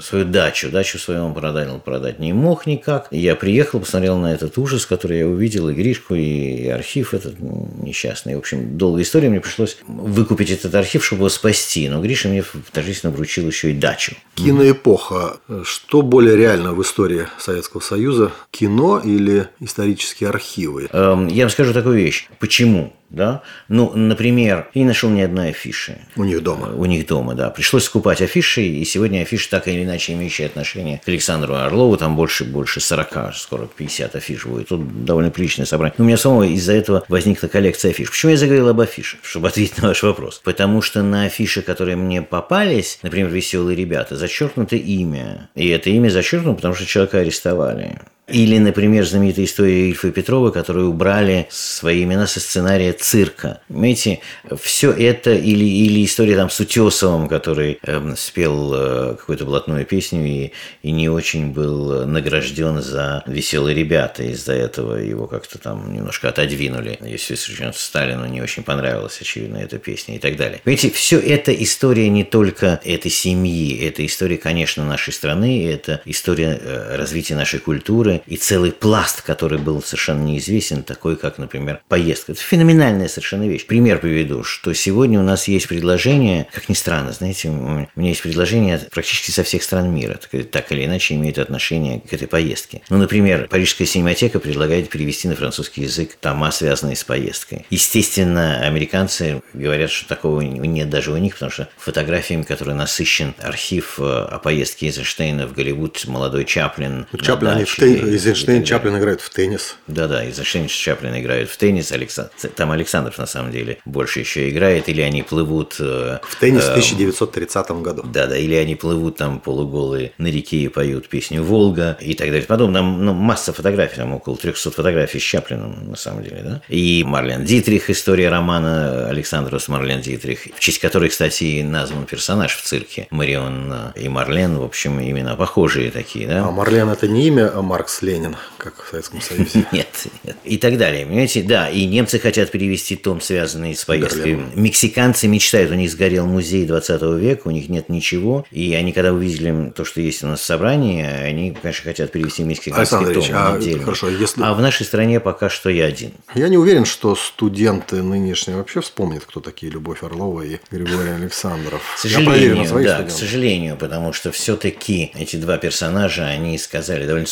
свою 0.01 0.25
дачу. 0.25 0.69
Дачу 0.69 0.97
свою 0.99 1.25
он 1.25 1.33
продал, 1.33 1.79
продать 1.79 2.19
не 2.19 2.33
мог 2.33 2.65
никак. 2.65 3.07
Я 3.11 3.35
приехал, 3.35 3.79
посмотрел 3.79 4.17
на 4.17 4.33
этот 4.33 4.57
ужас, 4.57 4.85
который 4.85 5.19
я 5.19 5.27
увидел, 5.27 5.69
и 5.69 5.73
Гришку, 5.73 6.15
и 6.15 6.67
архив 6.67 7.13
этот 7.13 7.39
несчастный. 7.39 8.35
В 8.35 8.39
общем, 8.39 8.77
долгая 8.77 9.03
история. 9.03 9.29
Мне 9.29 9.41
пришлось 9.41 9.77
выкупить 9.87 10.51
этот 10.51 10.73
архив, 10.75 11.05
чтобы 11.05 11.21
его 11.21 11.29
спасти. 11.29 11.87
Но 11.89 12.01
Гриша 12.01 12.27
мне 12.29 12.43
торжественно 12.71 13.13
вручил 13.13 13.47
еще 13.47 13.71
и 13.71 13.73
дачу. 13.73 14.15
Киноэпоха. 14.35 15.37
Что 15.63 16.01
более 16.01 16.35
реально 16.35 16.73
в 16.73 16.81
истории 16.81 17.27
Советского 17.37 17.81
Союза? 17.81 18.31
Кино 18.51 18.99
или 18.99 19.47
исторические 19.59 20.29
архивы? 20.29 20.89
Эм, 20.91 21.27
я 21.27 21.43
вам 21.43 21.51
скажу 21.51 21.73
такую 21.73 21.95
вещь. 21.95 22.29
Почему? 22.39 22.93
Да. 23.11 23.41
Ну, 23.67 23.91
например, 23.93 24.69
я 24.73 24.81
не 24.81 24.87
нашел 24.87 25.09
ни 25.09 25.21
одной 25.21 25.49
афиши. 25.49 25.99
У 26.15 26.23
них 26.23 26.41
дома. 26.41 26.69
У 26.75 26.85
них 26.85 27.05
дома, 27.05 27.35
да. 27.35 27.49
Пришлось 27.49 27.83
скупать 27.83 28.21
афиши, 28.21 28.63
и 28.63 28.85
сегодня 28.85 29.21
афиши 29.21 29.49
так 29.49 29.67
или 29.67 29.83
иначе 29.83 30.13
имеющие 30.13 30.47
отношение 30.47 31.01
к 31.03 31.07
Александру 31.07 31.55
Орлову, 31.55 31.97
там 31.97 32.15
больше, 32.15 32.45
больше 32.45 32.79
40, 32.79 33.35
скоро 33.35 33.67
50 33.67 34.15
афиш 34.15 34.45
будет. 34.45 34.69
Тут 34.69 35.05
довольно 35.05 35.29
приличное 35.29 35.65
собрание. 35.65 35.95
Но 35.97 36.05
у 36.05 36.07
меня 36.07 36.17
самого 36.17 36.43
из-за 36.43 36.73
этого 36.73 37.03
возникла 37.09 37.47
коллекция 37.47 37.91
афиш. 37.91 38.09
Почему 38.09 38.31
я 38.31 38.37
заговорил 38.37 38.69
об 38.69 38.79
афишах? 38.79 39.19
Чтобы 39.23 39.49
ответить 39.49 39.81
на 39.81 39.89
ваш 39.89 40.03
вопрос. 40.03 40.41
Потому 40.43 40.81
что 40.81 41.03
на 41.03 41.25
афише, 41.25 41.61
которые 41.61 41.97
мне 41.97 42.21
попались, 42.21 42.99
например, 43.03 43.29
«Веселые 43.29 43.75
ребята», 43.75 44.15
зачеркнуто 44.15 44.75
имя. 44.77 45.49
И 45.55 45.67
это 45.67 45.89
имя 45.89 46.09
зачеркнуто, 46.09 46.55
потому 46.55 46.75
что 46.75 46.85
человека 46.85 47.19
арестовали. 47.19 47.99
Или, 48.31 48.57
например, 48.57 49.05
знаменитая 49.05 49.45
история 49.45 49.89
Ильфа 49.89 50.11
Петрова, 50.11 50.51
которые 50.51 50.85
убрали 50.85 51.47
свои 51.49 52.03
имена 52.03 52.27
со 52.27 52.39
сценария 52.39 52.93
цирка. 52.93 53.61
Понимаете, 53.67 54.19
все 54.61 54.91
это, 54.91 55.33
или, 55.33 55.65
или 55.65 56.05
история 56.05 56.35
там 56.35 56.49
с 56.49 56.59
Утесовым, 56.59 57.27
который 57.27 57.79
э, 57.83 58.13
спел 58.17 58.73
э, 58.73 59.15
какую-то 59.19 59.45
блатную 59.45 59.85
песню 59.85 60.25
и, 60.25 60.51
и 60.83 60.91
не 60.91 61.09
очень 61.09 61.51
был 61.51 62.05
награжден 62.05 62.81
за 62.81 63.23
«Веселые 63.25 63.75
ребята». 63.75 64.23
Из-за 64.23 64.53
этого 64.53 64.95
его 64.95 65.27
как-то 65.27 65.57
там 65.57 65.93
немножко 65.93 66.29
отодвинули. 66.29 66.97
Если 67.01 67.35
Сталину 67.35 68.25
не 68.25 68.41
очень 68.41 68.63
понравилась, 68.63 69.19
очевидно, 69.21 69.57
эта 69.57 69.77
песня 69.77 70.15
и 70.15 70.19
так 70.19 70.35
далее. 70.37 70.61
Понимаете, 70.63 70.89
все 70.91 71.19
это 71.19 71.51
история 71.53 72.09
не 72.09 72.23
только 72.23 72.79
этой 72.83 73.11
семьи, 73.11 73.77
это 73.85 74.05
история, 74.05 74.37
конечно, 74.37 74.85
нашей 74.85 75.13
страны, 75.13 75.67
это 75.67 76.01
история 76.05 76.59
э, 76.61 76.95
развития 76.95 77.35
нашей 77.35 77.59
культуры 77.59 78.20
и 78.25 78.37
целый 78.37 78.71
пласт, 78.71 79.21
который 79.21 79.59
был 79.59 79.81
совершенно 79.81 80.23
неизвестен, 80.23 80.83
такой 80.83 81.15
как, 81.15 81.37
например, 81.37 81.81
поездка. 81.87 82.33
Это 82.33 82.41
феноменальная 82.41 83.07
совершенно 83.07 83.47
вещь. 83.47 83.65
Пример 83.65 83.99
приведу, 83.99 84.43
что 84.43 84.73
сегодня 84.73 85.19
у 85.19 85.23
нас 85.23 85.47
есть 85.47 85.67
предложение, 85.67 86.47
как 86.53 86.69
ни 86.69 86.73
странно, 86.73 87.11
знаете, 87.11 87.49
у 87.49 87.87
меня 87.95 88.09
есть 88.09 88.21
предложение 88.21 88.79
практически 88.91 89.31
со 89.31 89.43
всех 89.43 89.63
стран 89.63 89.93
мира, 89.93 90.19
так 90.51 90.71
или 90.71 90.85
иначе 90.85 91.15
имеют 91.15 91.37
отношение 91.37 92.01
к 92.01 92.13
этой 92.13 92.27
поездке. 92.27 92.81
Ну, 92.89 92.97
например, 92.97 93.47
Парижская 93.49 93.87
синематека 93.87 94.39
предлагает 94.39 94.89
перевести 94.89 95.27
на 95.27 95.35
французский 95.35 95.81
язык 95.81 96.15
тома, 96.19 96.51
связанные 96.51 96.95
с 96.95 97.03
поездкой. 97.03 97.65
Естественно, 97.69 98.61
американцы 98.61 99.41
говорят, 99.53 99.91
что 99.91 100.07
такого 100.07 100.41
нет 100.41 100.89
даже 100.89 101.11
у 101.11 101.17
них, 101.17 101.33
потому 101.33 101.51
что 101.51 101.69
фотографиями, 101.77 102.43
которые 102.43 102.75
насыщен 102.75 103.33
архив 103.39 103.99
э, 103.99 104.03
о 104.03 104.39
поездке 104.39 104.87
Эйзенштейна 104.87 105.47
в 105.47 105.53
Голливуд, 105.53 106.05
молодой 106.07 106.45
Чаплин. 106.45 107.07
Чаплин, 107.21 107.51
они 107.51 107.65
в 107.65 107.75
тен... 107.75 108.10
Эйзенштейн, 108.11 108.63
Чаплин 108.63 108.97
играют 108.97 109.21
в 109.21 109.29
теннис. 109.29 109.75
Да-да, 109.87 110.23
Эйзенштейн, 110.25 110.67
Чаплин 110.67 111.17
играют 111.19 111.49
в 111.49 111.57
теннис. 111.57 111.91
Александр... 111.91 112.31
Там 112.55 112.71
Александров, 112.71 113.17
на 113.17 113.25
самом 113.25 113.51
деле, 113.51 113.79
больше 113.85 114.19
еще 114.19 114.49
играет. 114.49 114.89
Или 114.89 115.01
они 115.01 115.23
плывут... 115.23 115.75
Э, 115.79 116.19
в 116.23 116.35
теннис 116.39 116.63
в 116.63 116.71
1930 116.71 117.69
э, 117.69 117.73
году. 117.81 118.03
Да-да, 118.03 118.37
или 118.37 118.55
они 118.55 118.75
плывут 118.75 119.17
там 119.17 119.39
полуголые 119.39 120.13
на 120.17 120.27
реке 120.27 120.57
и 120.57 120.67
поют 120.67 121.07
песню 121.07 121.43
«Волга» 121.43 121.97
и 122.01 122.13
так 122.13 122.27
далее. 122.27 122.45
Потом 122.45 122.73
там 122.73 123.05
ну, 123.05 123.13
масса 123.13 123.53
фотографий, 123.53 123.97
там 123.97 124.13
около 124.13 124.37
300 124.37 124.71
фотографий 124.71 125.19
с 125.19 125.23
Чаплином, 125.23 125.89
на 125.89 125.95
самом 125.95 126.23
деле, 126.23 126.41
да. 126.43 126.61
И 126.67 127.03
Марлен 127.05 127.45
Дитрих, 127.45 127.89
история 127.89 128.29
романа 128.29 129.07
Александра 129.09 129.59
с 129.59 129.67
Марлен 129.67 130.01
Дитрих, 130.01 130.47
в 130.55 130.59
честь 130.59 130.79
которой, 130.79 131.09
кстати, 131.09 131.43
и 131.43 131.63
назван 131.63 132.05
персонаж 132.05 132.55
в 132.55 132.61
цирке. 132.61 133.07
Марион 133.09 133.73
и 133.95 134.09
Марлен, 134.09 134.57
в 134.57 134.63
общем, 134.63 134.99
именно 134.99 135.35
похожие 135.35 135.91
такие, 135.91 136.27
да. 136.27 136.47
А 136.47 136.51
Марлен 136.51 136.89
это 136.89 137.07
не 137.07 137.27
имя 137.27 137.51
а 137.53 137.61
Маркс 137.91 138.01
Ленин, 138.01 138.37
как 138.57 138.83
в 138.83 138.89
Советском 138.89 139.21
Союзе? 139.21 139.65
Нет, 139.71 139.87
нет. 140.23 140.37
И 140.45 140.57
так 140.57 140.77
далее, 140.77 141.05
понимаете? 141.05 141.43
Да, 141.43 141.69
и 141.69 141.85
немцы 141.85 142.19
хотят 142.19 142.49
перевести 142.51 142.95
том, 142.95 143.19
связанный 143.19 143.75
с 143.75 143.83
поездкой. 143.83 144.39
Мексиканцы 144.55 145.27
мечтают, 145.27 145.71
у 145.71 145.75
них 145.75 145.91
сгорел 145.91 146.25
музей 146.25 146.65
20 146.65 147.01
века, 147.19 147.47
у 147.47 147.51
них 147.51 147.69
нет 147.69 147.89
ничего, 147.89 148.45
и 148.51 148.73
они, 148.73 148.93
когда 148.93 149.13
увидели 149.13 149.71
то, 149.71 149.83
что 149.83 149.99
есть 149.99 150.23
у 150.23 150.27
нас 150.27 150.39
в 150.39 150.43
собрании, 150.43 151.03
они, 151.03 151.51
конечно, 151.51 151.83
хотят 151.83 152.11
перевести 152.11 152.43
мексиканский 152.43 152.97
Александр 152.97 153.13
том 153.13 153.35
а, 153.35 153.55
отдельно. 153.55 153.83
Хорошо, 153.83 154.09
если... 154.09 154.41
А 154.41 154.53
в 154.53 154.61
нашей 154.61 154.85
стране 154.85 155.19
пока 155.19 155.49
что 155.49 155.69
я 155.69 155.85
один. 155.85 156.11
Я 156.35 156.47
не 156.47 156.57
уверен, 156.57 156.85
что 156.85 157.15
студенты 157.15 158.01
нынешние 158.01 158.57
вообще 158.57 158.81
вспомнят, 158.81 159.25
кто 159.25 159.39
такие 159.39 159.71
Любовь 159.71 160.03
Орлова 160.03 160.41
и 160.43 160.59
Григорий 160.69 161.11
Александров. 161.11 161.81
К 161.95 161.99
сожалению, 161.99 162.83
да, 162.83 163.03
к 163.03 163.11
сожалению, 163.11 163.75
потому 163.75 164.13
что 164.13 164.31
все-таки 164.31 165.11
эти 165.15 165.35
два 165.35 165.57
персонажа, 165.57 166.25
они 166.25 166.57
сказали 166.57 167.05
довольно 167.05 167.27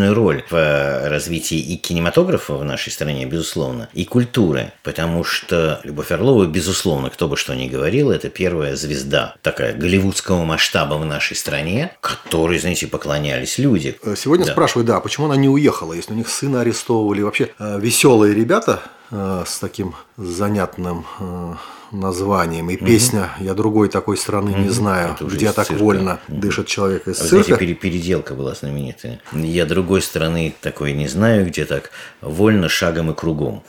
существенную 0.00 0.14
роль 0.14 0.44
в 0.50 1.08
развитии 1.08 1.58
и 1.58 1.76
кинематографа 1.76 2.54
в 2.54 2.64
нашей 2.64 2.90
стране, 2.90 3.26
безусловно, 3.26 3.88
и 3.92 4.04
культуры, 4.04 4.72
потому 4.82 5.24
что 5.24 5.80
Любовь 5.84 6.10
Орлова, 6.10 6.46
безусловно, 6.46 7.10
кто 7.10 7.28
бы 7.28 7.36
что 7.36 7.54
ни 7.54 7.68
говорил, 7.68 8.10
это 8.10 8.28
первая 8.30 8.76
звезда 8.76 9.34
такая 9.42 9.74
голливудского 9.74 10.44
масштаба 10.44 10.94
в 10.94 11.04
нашей 11.04 11.36
стране, 11.36 11.92
которой, 12.00 12.58
знаете, 12.58 12.86
поклонялись 12.86 13.58
люди. 13.58 13.98
Э, 14.02 14.14
сегодня 14.16 14.46
да. 14.46 14.52
спрашивают, 14.52 14.86
да, 14.86 15.00
почему 15.00 15.26
она 15.26 15.36
не 15.36 15.48
уехала, 15.48 15.92
если 15.92 16.12
у 16.12 16.16
них 16.16 16.28
сына 16.28 16.62
арестовывали. 16.62 17.22
Вообще 17.22 17.50
э, 17.58 17.78
веселые 17.80 18.34
ребята 18.34 18.80
э, 19.10 19.44
с 19.46 19.58
таким 19.58 19.94
занятным 20.16 21.04
названием. 21.92 22.70
И 22.70 22.76
угу. 22.76 22.86
песня 22.86 23.30
«Я 23.40 23.54
другой 23.54 23.88
такой 23.88 24.16
страны 24.16 24.52
угу. 24.52 24.60
не 24.60 24.68
знаю, 24.68 25.16
где 25.20 25.52
так 25.52 25.66
цирка. 25.66 25.82
вольно 25.82 26.20
угу. 26.28 26.40
дышит 26.40 26.66
человек 26.66 27.08
из 27.08 27.20
а 27.20 27.24
цирка». 27.26 27.54
Знаете, 27.54 27.74
переделка 27.74 28.34
была 28.34 28.54
знаменитая. 28.54 29.20
«Я 29.32 29.66
другой 29.66 30.02
страны 30.02 30.54
такой 30.60 30.92
не 30.92 31.08
знаю, 31.08 31.46
где 31.46 31.64
так 31.64 31.90
вольно 32.20 32.68
шагом 32.68 33.10
и 33.10 33.14
кругом». 33.14 33.62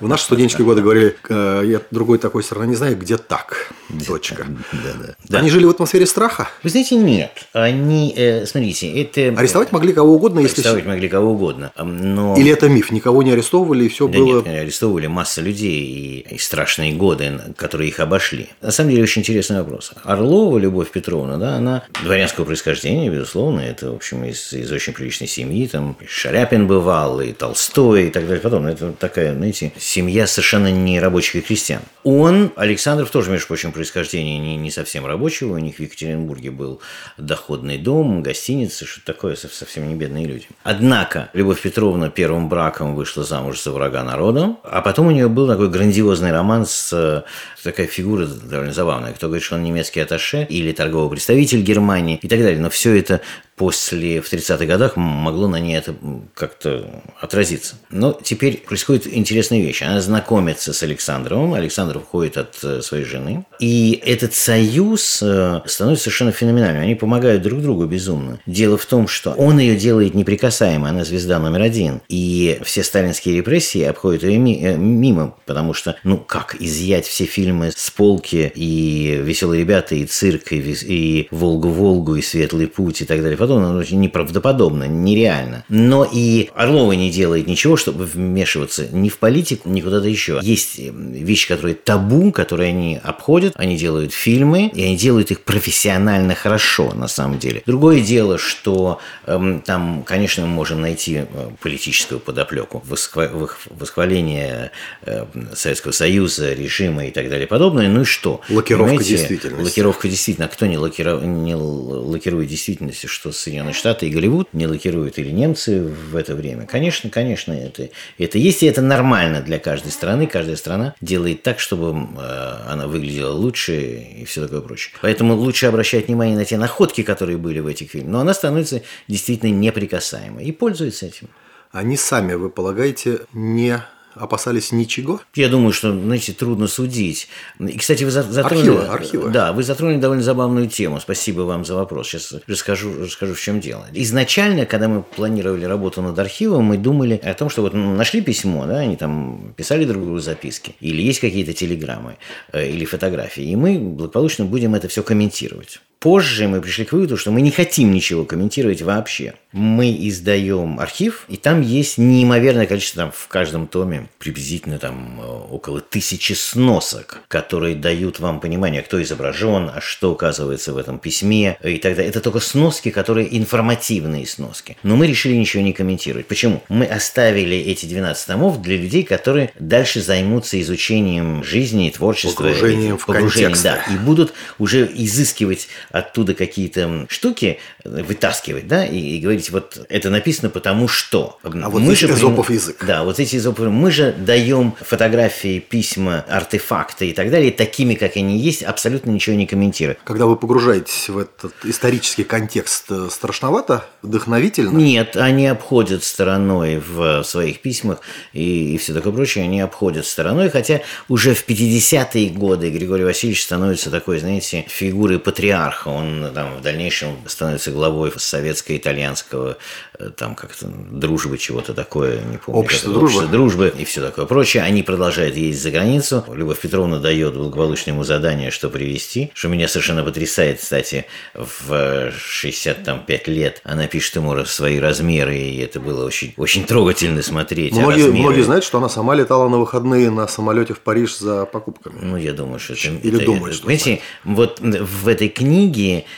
В 0.00 0.08
наши 0.08 0.24
студенческие 0.24 0.64
годы 0.64 0.82
говорили 0.82 1.16
«Э, 1.28 1.62
«Я 1.64 1.80
другой 1.90 2.18
такой 2.18 2.42
страны 2.42 2.70
не 2.70 2.76
знаю, 2.76 2.96
где 2.96 3.16
так». 3.16 3.72
Точка. 4.06 4.46
Да, 4.72 5.14
да. 5.28 5.38
Они 5.38 5.50
жили 5.50 5.64
в 5.64 5.70
атмосфере 5.70 6.06
страха? 6.06 6.48
Вы 6.62 6.70
знаете, 6.70 6.96
нет. 6.96 7.30
Они, 7.52 8.12
э, 8.16 8.46
смотрите, 8.46 8.90
это... 9.00 9.38
Арестовать 9.38 9.72
могли 9.72 9.92
кого 9.92 10.14
угодно, 10.14 10.40
если... 10.40 10.60
Арестовать 10.60 10.86
могли 10.86 11.08
кого 11.08 11.32
угодно, 11.32 11.72
но... 11.76 12.36
Или 12.36 12.50
это 12.50 12.68
миф, 12.68 12.90
никого 12.90 13.22
не 13.22 13.32
арестовывали, 13.32 13.84
и 13.84 13.88
все 13.88 14.08
да 14.08 14.18
было... 14.18 14.42
нет, 14.42 14.46
арестовывали 14.46 15.06
масса 15.06 15.40
людей, 15.40 15.84
и, 15.84 16.34
и 16.34 16.38
страшные 16.38 16.92
годы, 16.94 17.54
которые 17.56 17.88
их 17.88 18.00
обошли. 18.00 18.50
На 18.60 18.70
самом 18.70 18.90
деле, 18.90 19.02
очень 19.02 19.22
интересный 19.22 19.58
вопрос. 19.58 19.92
Орлова 20.04 20.58
Любовь 20.58 20.90
Петровна, 20.90 21.38
да, 21.38 21.56
она 21.56 21.84
дворянского 22.02 22.44
происхождения, 22.44 23.10
безусловно, 23.10 23.60
это, 23.60 23.90
в 23.90 23.96
общем, 23.96 24.24
из, 24.24 24.52
из 24.52 24.70
очень 24.70 24.92
приличной 24.92 25.26
семьи, 25.26 25.66
там 25.66 25.96
Шаляпин 26.06 26.66
бывал, 26.66 27.20
и 27.20 27.32
Толстой, 27.32 28.08
и 28.08 28.10
так 28.10 28.26
далее. 28.26 28.40
Потом, 28.40 28.66
это 28.66 28.92
такая, 28.92 29.34
знаете, 29.34 29.72
семья 29.78 30.26
совершенно 30.26 30.70
не 30.70 31.00
рабочих 31.00 31.36
и 31.36 31.40
крестьян. 31.40 31.82
Он, 32.04 32.52
Александров, 32.56 33.10
тоже, 33.10 33.30
между 33.30 33.48
прочим, 33.48 33.72
происхождения 33.72 34.38
не, 34.38 34.56
не 34.56 34.70
совсем 34.70 35.06
рабочего, 35.06 35.54
у 35.54 35.58
них 35.58 35.76
в 35.76 35.80
Екатеринбурге 35.80 36.50
был 36.50 36.80
доходный 37.18 37.78
дом, 37.78 38.22
гостиница, 38.22 38.86
что 38.86 39.04
такое, 39.04 39.36
совсем 39.36 39.88
не 39.88 39.94
бедные 39.94 40.26
люди. 40.26 40.46
Однако, 40.62 41.30
Любовь 41.32 41.60
Петровна 41.60 42.10
первым 42.10 42.48
браком 42.48 42.94
вышла 42.94 43.24
замуж 43.24 43.62
за 43.62 43.72
врага 43.72 44.02
народа, 44.02 44.56
а 44.62 44.82
потом 44.82 45.08
у 45.08 45.10
нее 45.10 45.28
был 45.28 45.48
такой 45.48 45.68
грандиозный 45.68 46.32
роман 46.32 46.66
с 46.66 47.24
такая 47.62 47.86
фигура 47.86 48.26
довольно 48.26 48.72
забавная. 48.72 49.12
Кто 49.12 49.26
говорит, 49.26 49.44
что 49.44 49.56
он 49.56 49.62
немецкий 49.62 50.00
атташе 50.00 50.46
или 50.48 50.72
торговый 50.72 51.10
представитель 51.10 51.62
Германии 51.62 52.18
и 52.22 52.28
так 52.28 52.40
далее. 52.40 52.60
Но 52.60 52.70
все 52.70 52.94
это 52.98 53.20
после, 53.56 54.20
в 54.20 54.32
30-х 54.32 54.64
годах 54.66 54.96
могло 54.96 55.48
на 55.48 55.58
ней 55.58 55.76
это 55.76 55.94
как-то 56.34 57.02
отразиться. 57.20 57.76
Но 57.90 58.12
теперь 58.12 58.58
происходит 58.58 59.06
интересная 59.06 59.60
вещь. 59.60 59.82
Она 59.82 60.00
знакомится 60.00 60.72
с 60.72 60.82
Александровым, 60.82 61.54
Александр 61.54 61.96
уходит 61.96 62.36
от 62.36 62.56
э, 62.62 62.82
своей 62.82 63.04
жены, 63.04 63.46
и 63.58 64.00
этот 64.04 64.34
союз 64.34 65.22
э, 65.22 65.62
становится 65.64 66.04
совершенно 66.04 66.32
феноменальным. 66.32 66.82
Они 66.82 66.94
помогают 66.94 67.42
друг 67.42 67.62
другу 67.62 67.86
безумно. 67.86 68.38
Дело 68.46 68.76
в 68.76 68.84
том, 68.84 69.08
что 69.08 69.32
он 69.32 69.58
ее 69.58 69.76
делает 69.76 70.14
неприкасаемой, 70.14 70.90
она 70.90 71.04
звезда 71.04 71.38
номер 71.38 71.62
один. 71.62 72.02
И 72.08 72.60
все 72.62 72.82
сталинские 72.82 73.38
репрессии 73.38 73.82
обходят 73.82 74.22
ее 74.22 74.36
э, 74.36 74.76
мимо, 74.76 75.34
потому 75.46 75.72
что, 75.72 75.96
ну 76.04 76.18
как, 76.18 76.56
изъять 76.60 77.06
все 77.06 77.24
фильмы 77.24 77.72
с 77.74 77.90
полки 77.90 78.52
и 78.54 79.18
«Веселые 79.22 79.62
ребята», 79.62 79.94
и 79.94 80.04
«Цирк», 80.04 80.52
и 80.52 81.28
«Волгу-Волгу», 81.30 82.16
и 82.16 82.22
«Светлый 82.22 82.66
путь» 82.66 83.00
и 83.00 83.04
так 83.06 83.22
далее 83.22 83.36
подобное, 83.46 83.70
оно 83.70 83.78
очень 83.78 84.00
неправдоподобно, 84.00 84.84
нереально. 84.84 85.64
Но 85.68 86.08
и 86.10 86.50
Орлова 86.54 86.92
не 86.92 87.10
делает 87.10 87.46
ничего, 87.46 87.76
чтобы 87.76 88.04
вмешиваться 88.04 88.88
ни 88.90 89.08
в 89.08 89.18
политику, 89.18 89.68
ни 89.68 89.80
куда-то 89.80 90.08
еще. 90.08 90.40
Есть 90.42 90.80
э, 90.80 90.90
вещи, 90.90 91.46
которые 91.46 91.74
табу, 91.76 92.32
которые 92.32 92.70
они 92.70 93.00
обходят, 93.02 93.52
они 93.56 93.76
делают 93.76 94.12
фильмы, 94.12 94.70
и 94.74 94.82
они 94.82 94.96
делают 94.96 95.30
их 95.30 95.42
профессионально 95.42 96.34
хорошо, 96.34 96.92
на 96.94 97.06
самом 97.08 97.38
деле. 97.38 97.62
Другое 97.66 98.00
дело, 98.00 98.38
что 98.38 98.98
эм, 99.26 99.60
там, 99.60 100.02
конечно, 100.02 100.44
мы 100.44 100.52
можем 100.52 100.80
найти 100.80 101.18
э, 101.18 101.24
политическую 101.62 102.18
подоплеку, 102.18 102.82
восхваление 102.84 104.72
э, 105.02 105.24
Советского 105.54 105.92
Союза, 105.92 106.52
режима 106.52 107.06
и 107.06 107.10
так 107.12 107.28
далее 107.30 107.46
подобное. 107.46 107.88
Ну 107.88 108.02
и 108.02 108.04
что? 108.04 108.40
Лакировка 108.48 108.90
Понимаете? 108.90 109.16
действительности. 109.16 109.62
Лакировка 109.62 110.08
действительно. 110.08 110.46
А 110.46 110.48
кто 110.48 110.66
не, 110.66 110.78
лакиров... 110.78 111.22
не 111.22 111.54
лакирует 111.54 112.48
действительности, 112.48 113.06
что 113.06 113.30
Соединенные 113.38 113.74
Штаты 113.74 114.06
и 114.06 114.10
Голливуд 114.10 114.48
не 114.52 114.66
лакируют 114.66 115.18
или 115.18 115.30
немцы 115.30 115.82
в 115.82 116.16
это 116.16 116.34
время. 116.34 116.66
Конечно, 116.66 117.10
конечно, 117.10 117.52
это, 117.52 117.90
это 118.18 118.38
есть, 118.38 118.62
и 118.62 118.66
это 118.66 118.82
нормально 118.82 119.40
для 119.40 119.58
каждой 119.58 119.92
страны. 119.92 120.26
Каждая 120.26 120.56
страна 120.56 120.94
делает 121.00 121.42
так, 121.42 121.60
чтобы 121.60 122.08
э, 122.18 122.56
она 122.68 122.86
выглядела 122.86 123.32
лучше 123.32 123.80
и 124.20 124.24
все 124.24 124.42
такое 124.42 124.60
прочее. 124.60 124.94
Поэтому 125.00 125.34
лучше 125.34 125.66
обращать 125.66 126.08
внимание 126.08 126.36
на 126.36 126.44
те 126.44 126.56
находки, 126.56 127.02
которые 127.02 127.38
были 127.38 127.60
в 127.60 127.66
этих 127.66 127.90
фильмах. 127.90 128.12
Но 128.12 128.20
она 128.20 128.34
становится 128.34 128.82
действительно 129.08 129.50
неприкасаемой 129.50 130.44
и 130.44 130.52
пользуется 130.52 131.06
этим. 131.06 131.28
Они 131.72 131.96
сами, 131.96 132.34
вы 132.34 132.48
полагаете, 132.48 133.20
не 133.32 133.82
опасались 134.18 134.72
ничего? 134.72 135.20
Я 135.34 135.48
думаю, 135.48 135.72
что, 135.72 135.92
знаете, 135.92 136.32
трудно 136.32 136.66
судить. 136.66 137.28
И, 137.58 137.78
кстати, 137.78 138.04
вы 138.04 138.10
затронули... 138.10 138.68
Архивы, 138.68 138.86
архивы. 138.86 139.30
Да, 139.30 139.52
вы 139.52 139.62
затронули 139.62 139.98
довольно 139.98 140.22
забавную 140.22 140.68
тему. 140.68 141.00
Спасибо 141.00 141.42
вам 141.42 141.64
за 141.64 141.74
вопрос. 141.74 142.08
Сейчас 142.08 142.34
расскажу, 142.46 142.92
расскажу, 143.00 143.34
в 143.34 143.40
чем 143.40 143.60
дело. 143.60 143.86
Изначально, 143.92 144.66
когда 144.66 144.88
мы 144.88 145.02
планировали 145.02 145.64
работу 145.64 146.02
над 146.02 146.18
архивом, 146.18 146.64
мы 146.64 146.78
думали 146.78 147.20
о 147.22 147.34
том, 147.34 147.48
что 147.48 147.62
вот 147.62 147.74
нашли 147.74 148.20
письмо, 148.20 148.66
да, 148.66 148.78
они 148.78 148.96
там 148.96 149.54
писали 149.56 149.84
друг 149.84 150.02
другу 150.02 150.18
записки, 150.18 150.74
или 150.80 151.02
есть 151.02 151.20
какие-то 151.20 151.52
телеграммы, 151.52 152.16
э, 152.52 152.68
или 152.68 152.84
фотографии, 152.84 153.44
и 153.44 153.56
мы 153.56 153.78
благополучно 153.78 154.44
будем 154.44 154.74
это 154.74 154.88
все 154.88 155.02
комментировать. 155.02 155.80
Позже 155.98 156.46
мы 156.46 156.60
пришли 156.60 156.84
к 156.84 156.92
выводу, 156.92 157.16
что 157.16 157.30
мы 157.30 157.40
не 157.40 157.50
хотим 157.50 157.92
ничего 157.92 158.24
комментировать 158.24 158.82
вообще. 158.82 159.34
Мы 159.52 159.96
издаем 160.08 160.78
архив, 160.78 161.24
и 161.28 161.36
там 161.36 161.62
есть 161.62 161.96
неимоверное 161.96 162.66
количество, 162.66 163.04
там 163.04 163.12
в 163.12 163.28
каждом 163.28 163.66
томе 163.66 164.08
приблизительно 164.18 164.78
там 164.78 165.18
э, 165.18 165.24
около 165.24 165.80
тысячи 165.80 166.34
сносок, 166.34 167.22
которые 167.28 167.74
дают 167.74 168.20
вам 168.20 168.40
понимание, 168.40 168.82
кто 168.82 169.02
изображен, 169.02 169.70
а 169.74 169.80
что 169.80 170.12
указывается 170.12 170.74
в 170.74 170.76
этом 170.76 170.98
письме 170.98 171.56
и 171.64 171.78
так 171.78 171.96
далее. 171.96 172.10
Это 172.10 172.20
только 172.20 172.40
сноски, 172.40 172.90
которые 172.90 173.34
информативные 173.36 174.26
сноски. 174.26 174.76
Но 174.82 174.96
мы 174.96 175.06
решили 175.06 175.34
ничего 175.34 175.62
не 175.62 175.72
комментировать. 175.72 176.26
Почему? 176.26 176.62
Мы 176.68 176.84
оставили 176.84 177.56
эти 177.56 177.86
12 177.86 178.26
томов 178.26 178.60
для 178.60 178.76
людей, 178.76 179.02
которые 179.02 179.52
дальше 179.58 180.02
займутся 180.02 180.60
изучением 180.60 181.42
жизни 181.42 181.88
и 181.88 181.90
творчества. 181.90 182.42
Погружением 182.42 182.98
в 182.98 183.06
погружением, 183.06 183.52
контекст. 183.52 183.64
Да, 183.64 183.94
и 183.94 183.96
будут 183.96 184.34
уже 184.58 184.90
изыскивать 184.92 185.68
оттуда 185.90 186.34
какие-то 186.34 187.06
штуки, 187.08 187.58
вытаскивать, 187.84 188.66
да, 188.68 188.84
и, 188.84 188.98
и 188.98 189.20
говорить, 189.20 189.50
вот 189.50 189.86
это 189.88 190.10
написано 190.10 190.50
потому 190.50 190.88
что. 190.88 191.38
А 191.42 191.68
вот 191.68 191.82
здесь 191.82 192.04
эзопов 192.04 192.50
язык. 192.50 192.84
Да, 192.86 193.04
вот 193.04 193.20
эти 193.20 193.36
эзоповы. 193.36 193.70
Мы 193.70 193.90
же 193.90 194.12
даем 194.12 194.74
фотографии, 194.80 195.58
письма, 195.58 196.24
артефакты 196.28 197.10
и 197.10 197.12
так 197.12 197.30
далее, 197.30 197.50
такими, 197.52 197.94
как 197.94 198.16
они 198.16 198.38
есть, 198.38 198.62
абсолютно 198.62 199.10
ничего 199.10 199.36
не 199.36 199.46
комментируя. 199.46 199.96
Когда 200.04 200.26
вы 200.26 200.36
погружаетесь 200.36 201.08
в 201.08 201.18
этот 201.18 201.52
исторический 201.64 202.24
контекст, 202.24 202.86
э, 202.90 203.08
страшновато, 203.10 203.86
вдохновительно? 204.02 204.76
Нет, 204.76 205.16
они 205.16 205.46
обходят 205.46 206.04
стороной 206.04 206.78
в 206.78 207.22
своих 207.24 207.60
письмах 207.60 208.00
и, 208.32 208.74
и 208.74 208.78
все 208.78 208.94
такое 208.94 209.12
прочее, 209.12 209.44
они 209.44 209.60
обходят 209.60 210.06
стороной, 210.06 210.50
хотя 210.50 210.80
уже 211.08 211.34
в 211.34 211.46
50-е 211.46 212.30
годы 212.30 212.70
Григорий 212.70 213.04
Васильевич 213.04 213.42
становится 213.42 213.90
такой, 213.90 214.18
знаете, 214.18 214.64
фигурой 214.68 215.18
патриарха. 215.18 215.75
Он 215.84 216.30
там 216.34 216.56
в 216.56 216.62
дальнейшем 216.62 217.16
становится 217.26 217.70
главой 217.70 218.12
советско-итальянского 218.16 219.56
э, 219.98 220.10
там 220.10 220.34
как-то 220.34 220.66
дружбы 220.66 221.38
чего-то 221.38 221.74
такое, 221.74 222.20
не 222.22 222.38
помню. 222.38 222.60
Общество 222.60 222.92
дружбы. 222.92 223.06
общество 223.06 223.28
дружбы 223.30 223.74
и 223.78 223.84
все 223.84 224.00
такое 224.00 224.26
прочее. 224.26 224.62
Они 224.62 224.82
продолжают 224.82 225.36
ездить 225.36 225.62
за 225.62 225.70
границу. 225.70 226.24
Любовь 226.32 226.60
Петровна 226.60 226.98
дает 226.98 227.34
благополучно 227.34 227.90
ему 227.90 228.04
задание, 228.04 228.50
что 228.50 228.70
привезти, 228.70 229.30
что 229.34 229.48
меня 229.48 229.68
совершенно 229.68 230.02
потрясает, 230.04 230.60
кстати, 230.60 231.06
в 231.34 232.10
65 232.16 233.28
лет 233.28 233.60
она 233.64 233.86
пишет 233.86 234.16
ему 234.16 234.44
свои 234.44 234.78
размеры, 234.78 235.36
и 235.36 235.58
это 235.58 235.80
было 235.80 236.04
очень, 236.06 236.34
очень 236.36 236.64
трогательно 236.64 237.22
смотреть. 237.22 237.72
А 237.72 237.80
Многие, 237.80 238.06
размеры- 238.06 238.18
многие 238.22 238.42
знают, 238.42 238.64
что 238.64 238.78
она 238.78 238.88
сама 238.88 239.14
летала 239.14 239.48
на 239.48 239.58
выходные 239.58 240.10
на 240.10 240.28
самолете 240.28 240.74
в 240.74 240.80
Париж 240.80 241.16
за 241.18 241.44
покупками. 241.46 241.98
Ну, 242.02 242.16
я 242.16 242.32
думаю, 242.32 242.58
что 242.58 242.74
это... 242.74 242.88
Или 242.88 243.16
это- 243.16 243.24
думаю, 243.26 243.46
это- 243.46 243.54
что 243.56 243.66
Понимаете, 243.66 244.00
вот 244.24 244.60
в 244.60 245.08
этой 245.08 245.28
книге, 245.28 245.65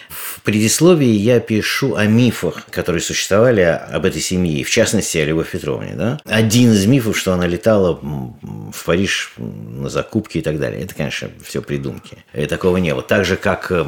в 0.09 0.43
предисловии 0.43 1.11
я 1.11 1.41
пишу 1.41 1.95
о 1.95 2.07
мифах, 2.07 2.67
которые 2.71 3.03
существовали 3.03 3.61
об 3.61 4.05
этой 4.05 4.21
семье, 4.21 4.65
в 4.65 4.71
частности, 4.71 5.19
о 5.19 5.25
Любовь 5.25 5.51
Петровне, 5.51 5.95
да? 5.95 6.21
Один 6.25 6.73
из 6.73 6.87
мифов, 6.87 7.19
что 7.19 7.33
она 7.33 7.47
летала 7.47 7.99
в 8.03 8.85
Париж 8.85 9.33
на 9.37 9.89
закупки 9.89 10.39
и 10.39 10.43
так 10.43 10.59
далее. 10.59 10.83
Это, 10.83 10.95
конечно, 10.95 11.29
все 11.45 11.63
придумки. 11.63 12.19
И 12.35 12.47
такого 12.47 12.79
не 12.79 12.93
было. 12.93 13.03
Так 13.03 13.25
же, 13.25 13.37
как 13.37 13.71
э, 13.71 13.85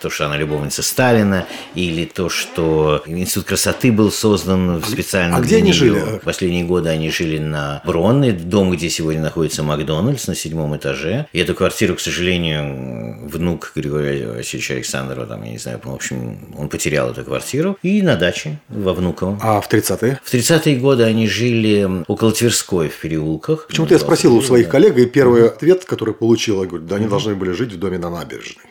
то, 0.00 0.10
что 0.10 0.26
она 0.26 0.36
любовница 0.36 0.82
Сталина, 0.82 1.46
или 1.74 2.04
то, 2.04 2.28
что 2.28 3.02
Институт 3.06 3.44
красоты 3.44 3.92
был 3.92 4.10
создан 4.10 4.82
специально 4.86 5.36
а 5.36 5.40
где 5.40 5.56
для 5.56 5.58
они 5.58 5.70
неё. 5.70 5.74
жили? 5.74 6.18
В 6.18 6.24
последние 6.24 6.64
годы 6.64 6.88
они 6.88 7.10
жили 7.10 7.38
на 7.38 7.82
Бронной, 7.84 8.32
дом, 8.32 8.70
где 8.70 8.88
сегодня 8.90 9.22
находится 9.22 9.62
Макдональдс, 9.62 10.26
на 10.26 10.34
седьмом 10.34 10.76
этаже. 10.76 11.26
И 11.32 11.38
эту 11.38 11.54
квартиру, 11.54 11.94
к 11.96 12.00
сожалению, 12.00 13.28
внук 13.28 13.72
Григория 13.74 14.28
Васильевича 14.28 14.74
Александрова, 14.98 15.26
там, 15.26 15.44
я 15.44 15.52
не 15.52 15.58
знаю, 15.58 15.80
в 15.82 15.94
общем, 15.94 16.38
он 16.56 16.68
потерял 16.68 17.10
эту 17.10 17.24
квартиру. 17.24 17.78
И 17.82 18.02
на 18.02 18.16
даче 18.16 18.58
во 18.68 18.92
Внуково. 18.92 19.38
А 19.42 19.60
в 19.60 19.70
30-е? 19.70 20.20
В 20.22 20.32
30-е 20.32 20.76
годы 20.76 21.04
они 21.04 21.28
жили 21.28 22.04
около 22.06 22.32
Тверской 22.32 22.88
в 22.88 22.98
переулках. 23.00 23.66
Почему-то 23.68 23.94
я 23.94 24.00
спросил 24.00 24.36
у 24.36 24.42
своих 24.42 24.68
коллег, 24.68 24.96
и 24.98 25.06
первый 25.06 25.46
ответ, 25.46 25.84
который 25.84 26.14
получил, 26.14 26.62
я 26.62 26.68
говорю, 26.68 26.84
да 26.84 26.96
они 26.96 27.06
должны 27.06 27.34
были 27.34 27.52
жить 27.52 27.72
в 27.72 27.78
доме 27.78 27.98
на 27.98 28.10
набережной. 28.10 28.64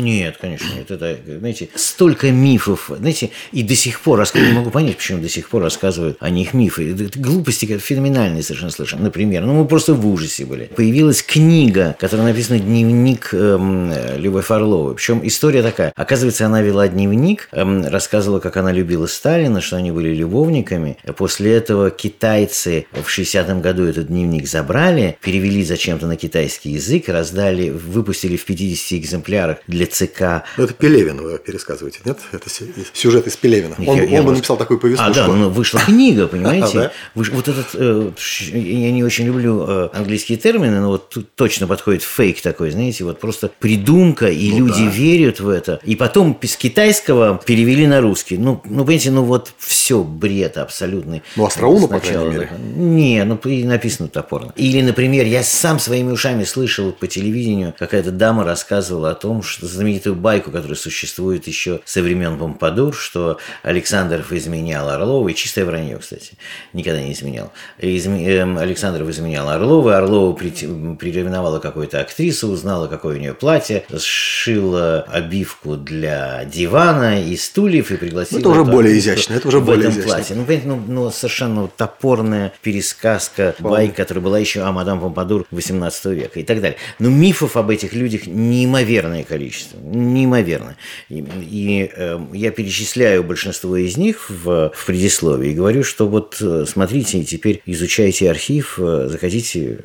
Нет, 0.00 0.36
конечно, 0.40 0.66
нет. 0.74 0.90
Это, 0.90 1.18
знаете, 1.38 1.68
столько 1.74 2.30
мифов. 2.30 2.90
Знаете, 2.96 3.30
и 3.52 3.62
до 3.62 3.74
сих 3.74 4.00
пор, 4.00 4.18
рас- 4.18 4.34
не 4.34 4.52
могу 4.52 4.70
понять, 4.70 4.96
почему 4.96 5.20
до 5.20 5.28
сих 5.28 5.48
пор 5.48 5.62
рассказывают 5.62 6.16
о 6.20 6.30
них 6.30 6.54
мифы. 6.54 6.92
Это- 6.92 7.18
глупости 7.18 7.66
феноменальные 7.78 8.42
совершенно 8.42 8.70
слышим. 8.70 9.02
Например, 9.02 9.44
ну 9.44 9.54
мы 9.54 9.66
просто 9.66 9.94
в 9.94 10.06
ужасе 10.06 10.44
были. 10.44 10.64
Появилась 10.76 11.22
книга, 11.22 11.96
которая 11.98 12.26
написана 12.26 12.58
«Дневник 12.58 13.30
эм, 13.32 13.92
Любовь 14.16 14.50
Орловой». 14.50 14.94
Причем 14.94 15.20
история 15.26 15.62
такая. 15.62 15.92
Оказывается, 15.96 16.46
она 16.46 16.60
вела 16.62 16.86
дневник, 16.88 17.48
эм, 17.52 17.86
рассказывала, 17.86 18.40
как 18.40 18.56
она 18.56 18.72
любила 18.72 19.06
Сталина, 19.06 19.60
что 19.60 19.76
они 19.76 19.90
были 19.92 20.14
любовниками. 20.14 20.98
После 21.16 21.52
этого 21.54 21.90
китайцы 21.90 22.86
в 22.92 23.08
60-м 23.08 23.60
году 23.60 23.84
этот 23.84 24.08
дневник 24.08 24.46
забрали, 24.46 25.16
перевели 25.22 25.64
зачем-то 25.64 26.06
на 26.06 26.16
китайский 26.16 26.70
язык, 26.70 27.08
раздали, 27.08 27.70
выпустили 27.70 28.36
в 28.36 28.44
50 28.44 28.98
экземплярах 28.98 29.58
для 29.66 29.85
ЦК 29.86 30.44
Ну, 30.56 30.64
это 30.64 30.74
Пелевин 30.74 31.22
вы 31.22 31.38
пересказываете, 31.38 32.00
нет? 32.04 32.18
Это 32.32 32.48
сю- 32.50 32.66
сюжет 32.92 33.26
из 33.26 33.36
Пелевина. 33.36 33.74
Он, 33.78 33.84
Я- 33.96 34.02
он 34.04 34.08
я 34.08 34.22
бы 34.22 34.28
вас- 34.28 34.36
написал 34.38 34.56
такую 34.56 34.78
А, 34.78 34.80
повестку. 34.80 35.12
да, 35.14 35.26
ну, 35.28 35.50
вышла 35.50 35.80
книга, 35.80 36.26
понимаете? 36.28 36.90
Выш- 37.14 37.32
Вот 37.32 37.48
этот, 37.48 37.66
э, 37.74 38.10
я 38.52 38.90
не 38.92 39.04
очень 39.04 39.26
люблю 39.26 39.64
э, 39.66 39.88
английские 39.92 40.38
термины, 40.38 40.80
но 40.80 40.88
вот 40.88 41.08
тут 41.10 41.34
точно 41.34 41.66
подходит 41.66 42.02
фейк 42.02 42.40
такой, 42.40 42.70
знаете, 42.70 43.04
вот 43.04 43.20
просто 43.20 43.50
придумка, 43.58 44.28
и 44.28 44.50
Ну 44.52 44.66
люди 44.66 44.84
да. 44.84 44.90
верят 44.90 45.40
в 45.40 45.48
это. 45.48 45.80
И 45.84 45.96
потом 45.96 46.38
с 46.42 46.56
китайского 46.56 47.40
перевели 47.44 47.86
на 47.86 48.00
русский. 48.00 48.38
Ну, 48.38 48.60
ну 48.64 48.84
понимаете, 48.84 49.10
ну 49.10 49.22
вот 49.24 49.52
все 49.58 50.02
бред 50.02 50.56
абсолютный. 50.58 51.22
Ну, 51.36 51.44
остроумно, 51.46 51.88
по 51.88 52.00
крайней 52.00 52.30
мере. 52.30 52.50
Не, 52.76 53.24
ну 53.24 53.36
и 53.44 53.64
написано 53.64 54.08
топорно. 54.08 54.52
Или, 54.56 54.80
например, 54.82 55.26
я 55.26 55.42
сам 55.42 55.78
своими 55.78 56.12
ушами 56.12 56.44
слышал 56.44 56.92
по 56.92 57.06
телевидению, 57.06 57.74
какая-то 57.78 58.10
дама 58.10 58.44
рассказывала 58.44 59.10
о 59.10 59.14
том, 59.14 59.42
что 59.42 59.65
знаменитую 59.66 60.14
байку, 60.14 60.50
которая 60.50 60.76
существует 60.76 61.46
еще 61.46 61.80
со 61.84 62.02
времен 62.02 62.38
Помпадур, 62.38 62.94
что 62.94 63.38
Александров 63.62 64.32
изменял 64.32 64.88
Орловой, 64.88 65.34
чистое 65.34 65.64
вранье, 65.64 65.98
кстати, 65.98 66.32
никогда 66.72 67.00
не 67.00 67.12
изменял. 67.12 67.52
Изме- 67.80 68.26
эм, 68.26 68.58
Александров 68.58 69.08
изменял 69.08 69.48
Орлова 69.48 70.32
при- 70.32 70.94
приревновала 70.96 71.58
какую-то 71.58 72.00
актрису, 72.00 72.48
узнала, 72.48 72.86
какое 72.86 73.16
у 73.16 73.20
нее 73.20 73.34
платье, 73.34 73.84
сшила 73.98 75.02
обивку 75.02 75.76
для 75.76 76.44
дивана 76.44 77.22
и 77.22 77.36
стульев 77.36 77.90
и 77.90 77.96
пригласила... 77.96 78.38
Это 78.40 78.48
уже 78.48 78.64
более 78.64 78.98
изящно, 78.98 79.34
это 79.34 79.48
уже 79.48 79.60
в 79.60 79.64
более 79.64 79.88
этом 79.88 79.92
изящно. 79.92 80.08
платье. 80.14 80.36
Ну, 80.36 80.44
понимаете, 80.44 80.68
ну, 80.68 80.82
ну, 81.04 81.10
совершенно 81.10 81.62
вот 81.62 81.76
топорная 81.76 82.52
пересказка 82.62 83.54
байк, 83.58 83.94
которая 83.94 84.22
была 84.22 84.38
еще 84.38 84.62
о 84.62 84.72
мадам 84.72 85.00
Помпадур 85.00 85.46
18 85.50 86.06
века 86.06 86.40
и 86.40 86.42
так 86.44 86.60
далее. 86.60 86.78
Но 86.98 87.08
мифов 87.10 87.56
об 87.56 87.70
этих 87.70 87.92
людях 87.92 88.26
неимоверное 88.26 89.24
количество. 89.24 89.55
Неимоверно. 89.82 90.76
И, 91.08 91.18
и, 91.18 91.90
э, 91.94 92.18
я 92.32 92.50
перечисляю 92.50 93.22
большинство 93.24 93.76
из 93.76 93.96
них 93.96 94.30
в, 94.30 94.72
в 94.74 94.86
предисловии 94.86 95.50
и 95.50 95.54
говорю, 95.54 95.84
что 95.84 96.08
вот 96.08 96.38
э, 96.40 96.64
смотрите, 96.66 97.24
теперь 97.24 97.62
изучайте 97.66 98.30
архив, 98.30 98.78
э, 98.78 99.08
захотите, 99.08 99.60
э, 99.60 99.78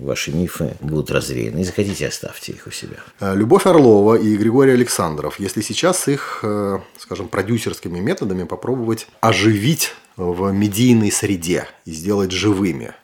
ваши 0.00 0.32
мифы 0.32 0.74
будут 0.80 1.10
развеяны, 1.10 1.60
и 1.60 1.64
захотите, 1.64 2.08
оставьте 2.08 2.52
их 2.52 2.66
у 2.66 2.70
себя. 2.70 2.96
Любовь 3.34 3.66
Орлова 3.66 4.14
и 4.14 4.36
Григорий 4.36 4.72
Александров, 4.72 5.40
если 5.40 5.62
сейчас 5.62 6.08
их, 6.08 6.44
скажем, 6.98 7.28
продюсерскими 7.28 7.98
методами 7.98 8.44
попробовать 8.44 9.06
оживить 9.20 9.92
в 10.16 10.50
медийной 10.52 11.10
среде 11.10 11.66
и 11.84 11.92
сделать 11.92 12.30
живыми, 12.30 12.94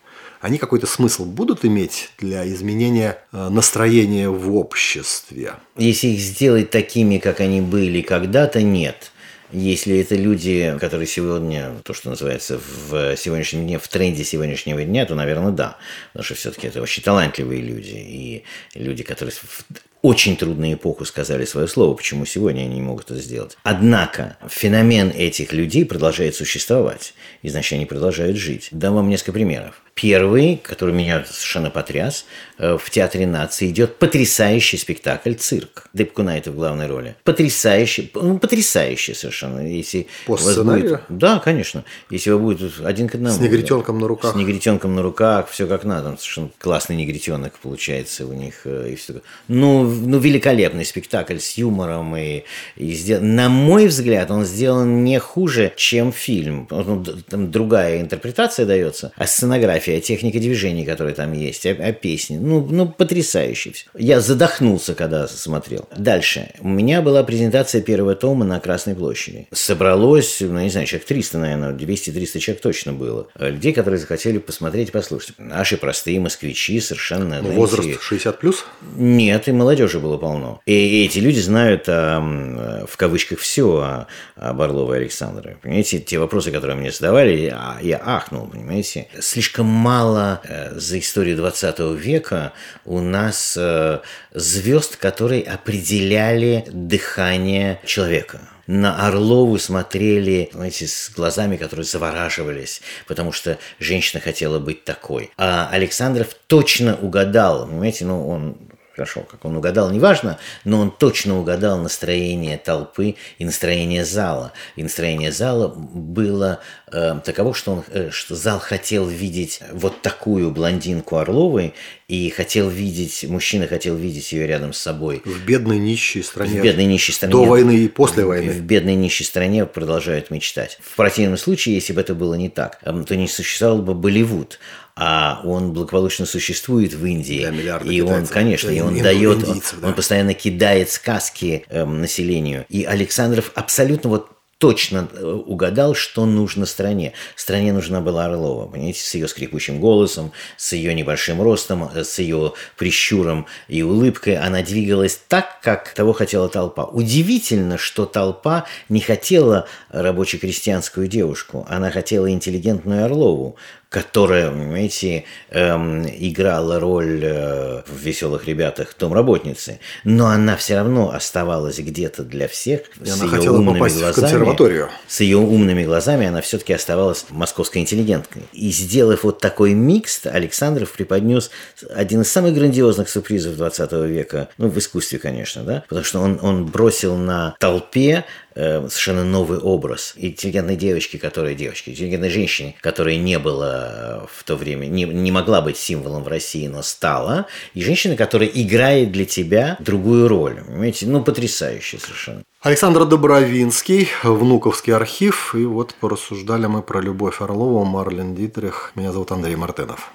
они 0.43 0.59
какой-то 0.59 0.89
смысл 0.89 1.25
будут 1.25 1.65
иметь 1.65 2.11
для 2.19 2.47
изменения 2.49 3.17
э, 3.33 3.49
настроения 3.49 4.29
в 4.29 4.55
обществе? 4.57 5.55
Если 5.77 6.09
их 6.09 6.21
сделать 6.21 6.71
такими, 6.71 7.19
как 7.19 7.39
они 7.41 7.61
были 7.61 8.03
когда-то, 8.03 8.61
нет. 8.61 9.13
Если 9.53 10.01
это 10.01 10.17
люди, 10.17 10.77
которые 10.81 11.07
сегодня, 11.07 11.77
то, 11.85 11.95
что 11.95 12.11
называется 12.11 12.59
в 12.59 13.17
сегодняшнем 13.17 13.67
дне, 13.67 13.79
в 13.79 13.87
тренде 13.87 14.25
сегодняшнего 14.25 14.83
дня, 14.83 15.07
то, 15.07 15.15
наверное, 15.15 15.53
да. 15.53 15.77
Потому 16.13 16.25
что 16.25 16.35
все-таки 16.35 16.67
это 16.67 16.83
очень 16.83 17.05
талантливые 17.05 17.63
люди. 17.63 17.95
И 17.95 18.45
люди, 18.75 19.05
которые 19.05 19.33
в 19.33 19.65
очень 20.01 20.37
трудную 20.37 20.75
эпоху 20.75 21.05
сказали 21.05 21.45
свое 21.45 21.69
слово, 21.69 21.95
почему 21.95 22.27
сегодня 22.27 22.63
они 22.63 22.75
не 22.75 22.81
могут 22.81 23.13
это 23.13 23.21
сделать. 23.21 23.57
Однако 23.63 24.37
феномен 24.49 25.11
этих 25.11 25.53
людей 25.53 25.85
продолжает 25.85 26.35
существовать, 26.35 27.15
и 27.43 27.49
значит 27.49 27.75
они 27.75 27.87
продолжают 27.87 28.37
жить. 28.37 28.69
Дам 28.73 28.95
вам 28.95 29.09
несколько 29.09 29.33
примеров. 29.33 29.82
Первый, 29.95 30.57
который 30.57 30.95
меня 30.95 31.23
совершенно 31.27 31.69
потряс, 31.71 32.25
э, 32.59 32.79
в 32.79 32.89
Театре 32.91 33.27
наций 33.27 33.69
идет 33.69 33.97
потрясающий 33.99 34.79
спектакль 34.79 35.35
«Цирк». 35.35 35.85
Дапкунайте 35.93 36.55
в 36.55 36.57
главной 36.57 36.87
роли. 36.87 37.15
Потрясающий, 37.25 38.11
ну, 38.15 38.39
потрясающий 38.39 39.13
совершенно. 39.13 39.61
Если 39.61 40.07
По 40.27 40.39
сценарию? 40.39 41.01
будет- 41.09 41.19
да, 41.19 41.39
конечно. 41.41 41.85
Если 42.09 42.31
вы 42.31 42.39
будет 42.39 42.73
один 42.83 43.07
к 43.09 43.17
одному. 43.17 43.37
С 43.37 43.41
негритенком 43.41 43.99
на 43.99 44.09
руках. 44.09 44.33
С 44.33 44.35
негритенком 44.35 44.95
на 44.95 45.03
руках, 45.03 45.51
все 45.51 45.67
как 45.67 45.85
надо. 45.85 46.09
Он 46.09 46.17
совершенно 46.17 46.49
классный 46.59 46.97
негритенок 46.97 47.59
получается 47.59 48.27
у 48.27 48.33
них. 48.33 48.63
э, 48.65 48.93
И 48.93 48.97
все. 48.97 49.21
Ну, 49.49 49.85
ну, 49.85 50.19
великолепный 50.19 50.87
спектакль 50.87 51.37
с 51.39 51.59
юмором. 51.59 52.17
И, 52.17 52.45
и 52.77 52.93
сдел- 52.93 53.21
На 53.23 53.51
мой 53.51 53.89
взгляд, 53.89 54.31
он 54.31 54.47
сделан 54.47 55.05
не 55.05 55.19
хуже, 55.19 55.73
чем 55.77 56.13
фильм. 56.13 56.67
Ну, 56.71 57.05
там 57.29 57.51
другая 57.51 58.01
интерпретация 58.01 58.65
дается. 58.65 59.13
А 59.17 59.27
сценография, 59.27 59.82
техника 60.01 60.39
движений, 60.39 60.85
которые 60.85 61.15
там 61.15 61.33
есть, 61.33 61.67
а, 61.67 61.71
а 61.71 61.93
песни. 61.93 62.39
Ну, 62.39 62.67
ну, 62.71 62.89
потрясающе 62.89 63.73
все. 63.73 63.87
Я 63.97 64.21
задохнулся, 64.21 64.95
когда 64.95 65.29
смотрел. 65.29 65.89
Дальше. 65.97 66.51
У 66.61 66.69
меня 66.69 67.03
была 67.03 67.23
презентация 67.23 67.83
первого 67.83 68.15
тома 68.15 68.45
на 68.45 68.61
Красной 68.61 68.95
площади. 68.95 69.49
Собралось, 69.53 70.39
ну, 70.41 70.61
не 70.61 70.71
знаю, 70.71 70.87
человек 70.87 71.07
300, 71.07 71.39
наверное, 71.39 71.73
200-300 71.73 72.39
человек 72.39 72.63
точно 72.63 72.93
было. 72.93 73.29
Э, 73.35 73.51
Людей, 73.51 73.73
которые 73.73 73.99
захотели 73.99 74.39
посмотреть 74.39 74.89
и 74.89 74.93
послушать. 74.93 75.35
Наши 75.39 75.77
простые 75.77 76.21
москвичи 76.21 76.81
совершенно... 76.81 77.37
Ну, 77.37 77.53
знаете, 77.53 77.57
возраст 77.57 78.03
60 78.03 78.39
плюс. 78.39 78.65
нет, 78.97 79.49
и 79.49 79.53
молодежи 79.53 79.99
было 79.99 80.17
полно. 80.19 80.61
И 80.67 81.05
эти 81.05 81.19
люди 81.19 81.41
знают, 81.41 81.85
а, 81.89 82.85
в 82.89 82.97
кавычках, 82.97 83.39
все 83.39 83.77
о, 83.79 84.07
об 84.37 84.61
Орловой 84.61 84.99
Александре. 84.99 85.57
Понимаете, 85.63 85.99
те 85.99 86.19
вопросы, 86.19 86.51
которые 86.51 86.77
мне 86.77 86.91
задавали, 86.91 87.53
а, 87.55 87.79
я 87.83 88.01
ахнул, 88.05 88.47
понимаете. 88.47 89.09
Слишком 89.21 89.67
мало 89.73 90.41
э, 90.45 90.79
за 90.79 90.99
историю 90.99 91.37
20 91.37 91.81
века 91.99 92.53
у 92.85 93.01
нас 93.01 93.57
э, 93.59 94.01
звезд, 94.33 94.97
которые 94.97 95.43
определяли 95.43 96.65
дыхание 96.71 97.81
человека 97.85 98.41
на 98.67 99.07
Орлову 99.07 99.59
смотрели, 99.59 100.49
знаете, 100.53 100.87
с 100.87 101.11
глазами, 101.11 101.57
которые 101.57 101.85
завораживались, 101.85 102.81
потому 103.07 103.33
что 103.33 103.59
женщина 103.79 104.21
хотела 104.21 104.59
быть 104.59 104.85
такой. 104.85 105.31
А 105.37 105.69
Александров 105.71 106.29
точно 106.47 106.97
угадал, 106.97 107.67
понимаете, 107.67 108.05
ну, 108.05 108.29
он 108.29 108.57
Хорошо, 109.03 109.27
как 109.29 109.45
он 109.45 109.57
угадал, 109.57 109.91
неважно, 109.91 110.39
но 110.63 110.79
он 110.79 110.93
точно 110.93 111.37
угадал 111.37 111.77
настроение 111.77 112.57
толпы 112.57 113.17
и 113.37 113.45
настроение 113.45 114.05
зала. 114.05 114.53
И 114.77 114.83
настроение 114.85 115.33
зала 115.33 115.67
было 115.67 116.61
э, 116.93 117.19
таково, 117.25 117.53
что, 117.53 117.73
он, 117.73 117.85
э, 117.89 118.11
что 118.13 118.37
зал 118.37 118.61
хотел 118.61 119.09
видеть 119.09 119.59
вот 119.73 120.03
такую 120.03 120.53
блондинку 120.53 121.17
Орловой, 121.17 121.75
и 122.13 122.29
хотел 122.29 122.69
видеть, 122.69 123.25
мужчина 123.27 123.67
хотел 123.67 123.97
видеть 123.97 124.33
ее 124.33 124.47
рядом 124.47 124.75
с 124.75 124.79
собой. 124.79 125.23
В 125.25 125.47
бедной 125.47 125.79
нищей 125.79 126.23
стране. 126.23 126.61
В 126.61 126.63
бедной 126.63 126.85
нищей 126.85 127.15
стране. 127.15 127.33
До 127.33 127.45
войны 127.45 127.85
и 127.85 127.89
после 127.89 128.27
войны. 128.27 128.53
В 128.53 128.61
бедной 128.61 128.97
нищей 128.97 129.25
стране 129.25 129.65
продолжают 129.65 130.31
мечтать. 130.31 130.79
В 130.83 130.95
противном 130.95 131.39
случае, 131.39 131.75
если 131.75 131.95
бы 131.95 132.03
это 132.03 132.15
было 132.15 132.35
не 132.35 132.51
так, 132.51 132.79
эм, 132.83 133.07
то 133.07 133.17
не 133.17 133.29
существовал 133.29 133.79
бы 133.79 133.95
Болливуд. 133.95 134.59
А 134.95 135.41
он 135.45 135.73
благополучно 135.73 136.27
существует 136.27 136.93
в 136.93 137.05
Индии. 137.07 137.45
Да, 137.45 137.51
миллиарды 137.51 137.95
и 137.95 138.01
он, 138.03 138.27
конечно, 138.27 138.69
и 138.69 138.81
он 138.81 139.01
дает, 139.01 139.49
он, 139.49 139.63
да. 139.81 139.89
он 139.89 139.95
постоянно 139.95 140.35
кидает 140.35 140.91
сказки 140.91 141.65
эм, 141.71 142.03
населению. 142.03 142.67
И 142.69 142.85
Александров 142.85 143.53
абсолютно 143.55 144.11
вот 144.11 144.29
точно 144.63 145.09
э, 145.13 145.25
угадал, 145.25 145.97
что 145.97 146.25
нужно 146.25 146.67
стране. 146.67 147.15
Стране 147.35 147.73
нужна 147.73 148.01
была 148.01 148.27
Орлова, 148.27 148.69
понимаете, 148.69 149.01
с 149.01 149.13
ее 149.13 149.27
скрипучим 149.27 149.81
голосом, 149.81 150.31
с 150.57 150.73
ее 150.73 150.95
небольшим 150.95 151.43
ростом, 151.43 151.91
э, 151.93 152.05
с 152.05 152.21
ее 152.21 152.53
прищуром 152.77 153.47
и 153.67 153.83
улыбкой. 153.83 154.37
Она 154.37 154.63
двигалась 154.63 155.21
так, 155.27 155.61
как 155.63 155.93
того 155.95 156.13
хотела 156.13 156.49
толпа. 156.49 156.85
Удивительно, 156.85 157.77
что 157.77 158.07
толпа 158.07 158.65
не 158.89 159.01
хотела 159.01 159.67
рабоче-крестьянскую 159.89 161.09
девушку, 161.09 161.67
она 161.69 161.91
хотела 161.91 162.31
интеллигентную 162.31 163.05
Орлову, 163.07 163.57
которая, 163.93 164.51
понимаете, 164.51 165.25
эм, 165.51 166.07
играла 166.07 166.81
роль 166.81 167.21
э, 167.23 167.83
в 167.87 167.99
«Веселых 167.99 168.49
ребятах» 168.49 168.97
домработницы, 168.99 169.81
но 170.03 170.29
она 170.29 170.57
все 170.57 170.77
равно 170.77 171.13
оставалась 171.13 171.79
где-то 171.79 172.25
для 172.25 172.49
всех. 172.49 172.81
И 173.01 173.05
с 173.05 173.13
она 173.13 173.25
её 173.25 173.37
хотела 173.37 173.59
умными 173.59 173.75
попасть 173.75 173.97
в 173.97 173.99
глазами. 173.99 174.25
консерваторию. 174.25 174.89
С 175.07 175.21
ее 175.21 175.37
умными 175.37 175.85
глазами 175.85 176.27
она 176.27 176.41
все-таки 176.41 176.73
оставалась 176.73 177.27
московской 177.29 177.83
интеллигенткой. 177.83 178.45
И 178.55 178.71
сделав 178.71 179.25
вот 179.25 179.41
такой 179.41 179.75
микс, 179.75 180.25
Александров 180.25 180.91
преподнес 180.93 181.51
один 181.95 182.23
из 182.23 182.33
самых 182.33 182.55
грандиозных 182.55 183.11
сюрпризов 183.11 183.57
20 183.57 183.93
века, 184.09 184.49
ну, 184.57 184.69
в 184.69 184.79
искусстве, 184.79 185.19
конечно, 185.19 185.65
да, 185.65 185.85
потому 185.87 186.05
что 186.05 186.21
он, 186.21 186.39
он 186.41 186.65
бросил 186.65 187.15
на 187.17 187.57
толпе 187.61 188.25
э, 188.55 188.81
совершенно 188.89 189.25
новый 189.25 189.59
образ 189.59 190.15
интеллигентной 190.17 190.77
девочки, 190.77 191.17
которая 191.17 191.55
девочки, 191.55 191.91
интеллигентной 191.91 192.31
женщины, 192.31 192.75
которой 192.81 193.17
не 193.17 193.39
было 193.39 194.25
э, 194.25 194.27
в 194.33 194.45
то 194.45 194.57
время, 194.57 194.87
не, 194.87 195.05
не 195.05 195.31
могла 195.31 195.61
быть 195.61 195.77
символом 195.77 196.23
в 196.25 196.29
России, 196.29 196.67
но 196.67 196.83
стала, 196.83 197.47
и 197.75 197.83
женщина, 197.83 198.17
которая 198.17 198.49
играет 198.49 199.13
для 199.13 199.25
тебя 199.25 199.77
другую 199.81 200.29
роль. 200.29 200.63
Понимаете? 200.67 201.07
Ну, 201.07 201.23
потрясающе 201.23 201.99
совершенно. 201.99 202.43
Александр 202.63 203.05
Добровинский, 203.05 204.09
Внуковский 204.23 204.95
архив. 204.95 205.55
И 205.55 205.65
вот 205.65 205.95
порассуждали 205.95 206.67
мы 206.67 206.83
про 206.83 207.01
Любовь 207.01 207.41
Орлову, 207.41 207.85
Марлен 207.85 208.37
Дитрих. 208.37 208.93
Меня 208.95 209.13
зовут 209.13 209.33
Андрей 209.33 209.57
Мартынов. 209.57 210.11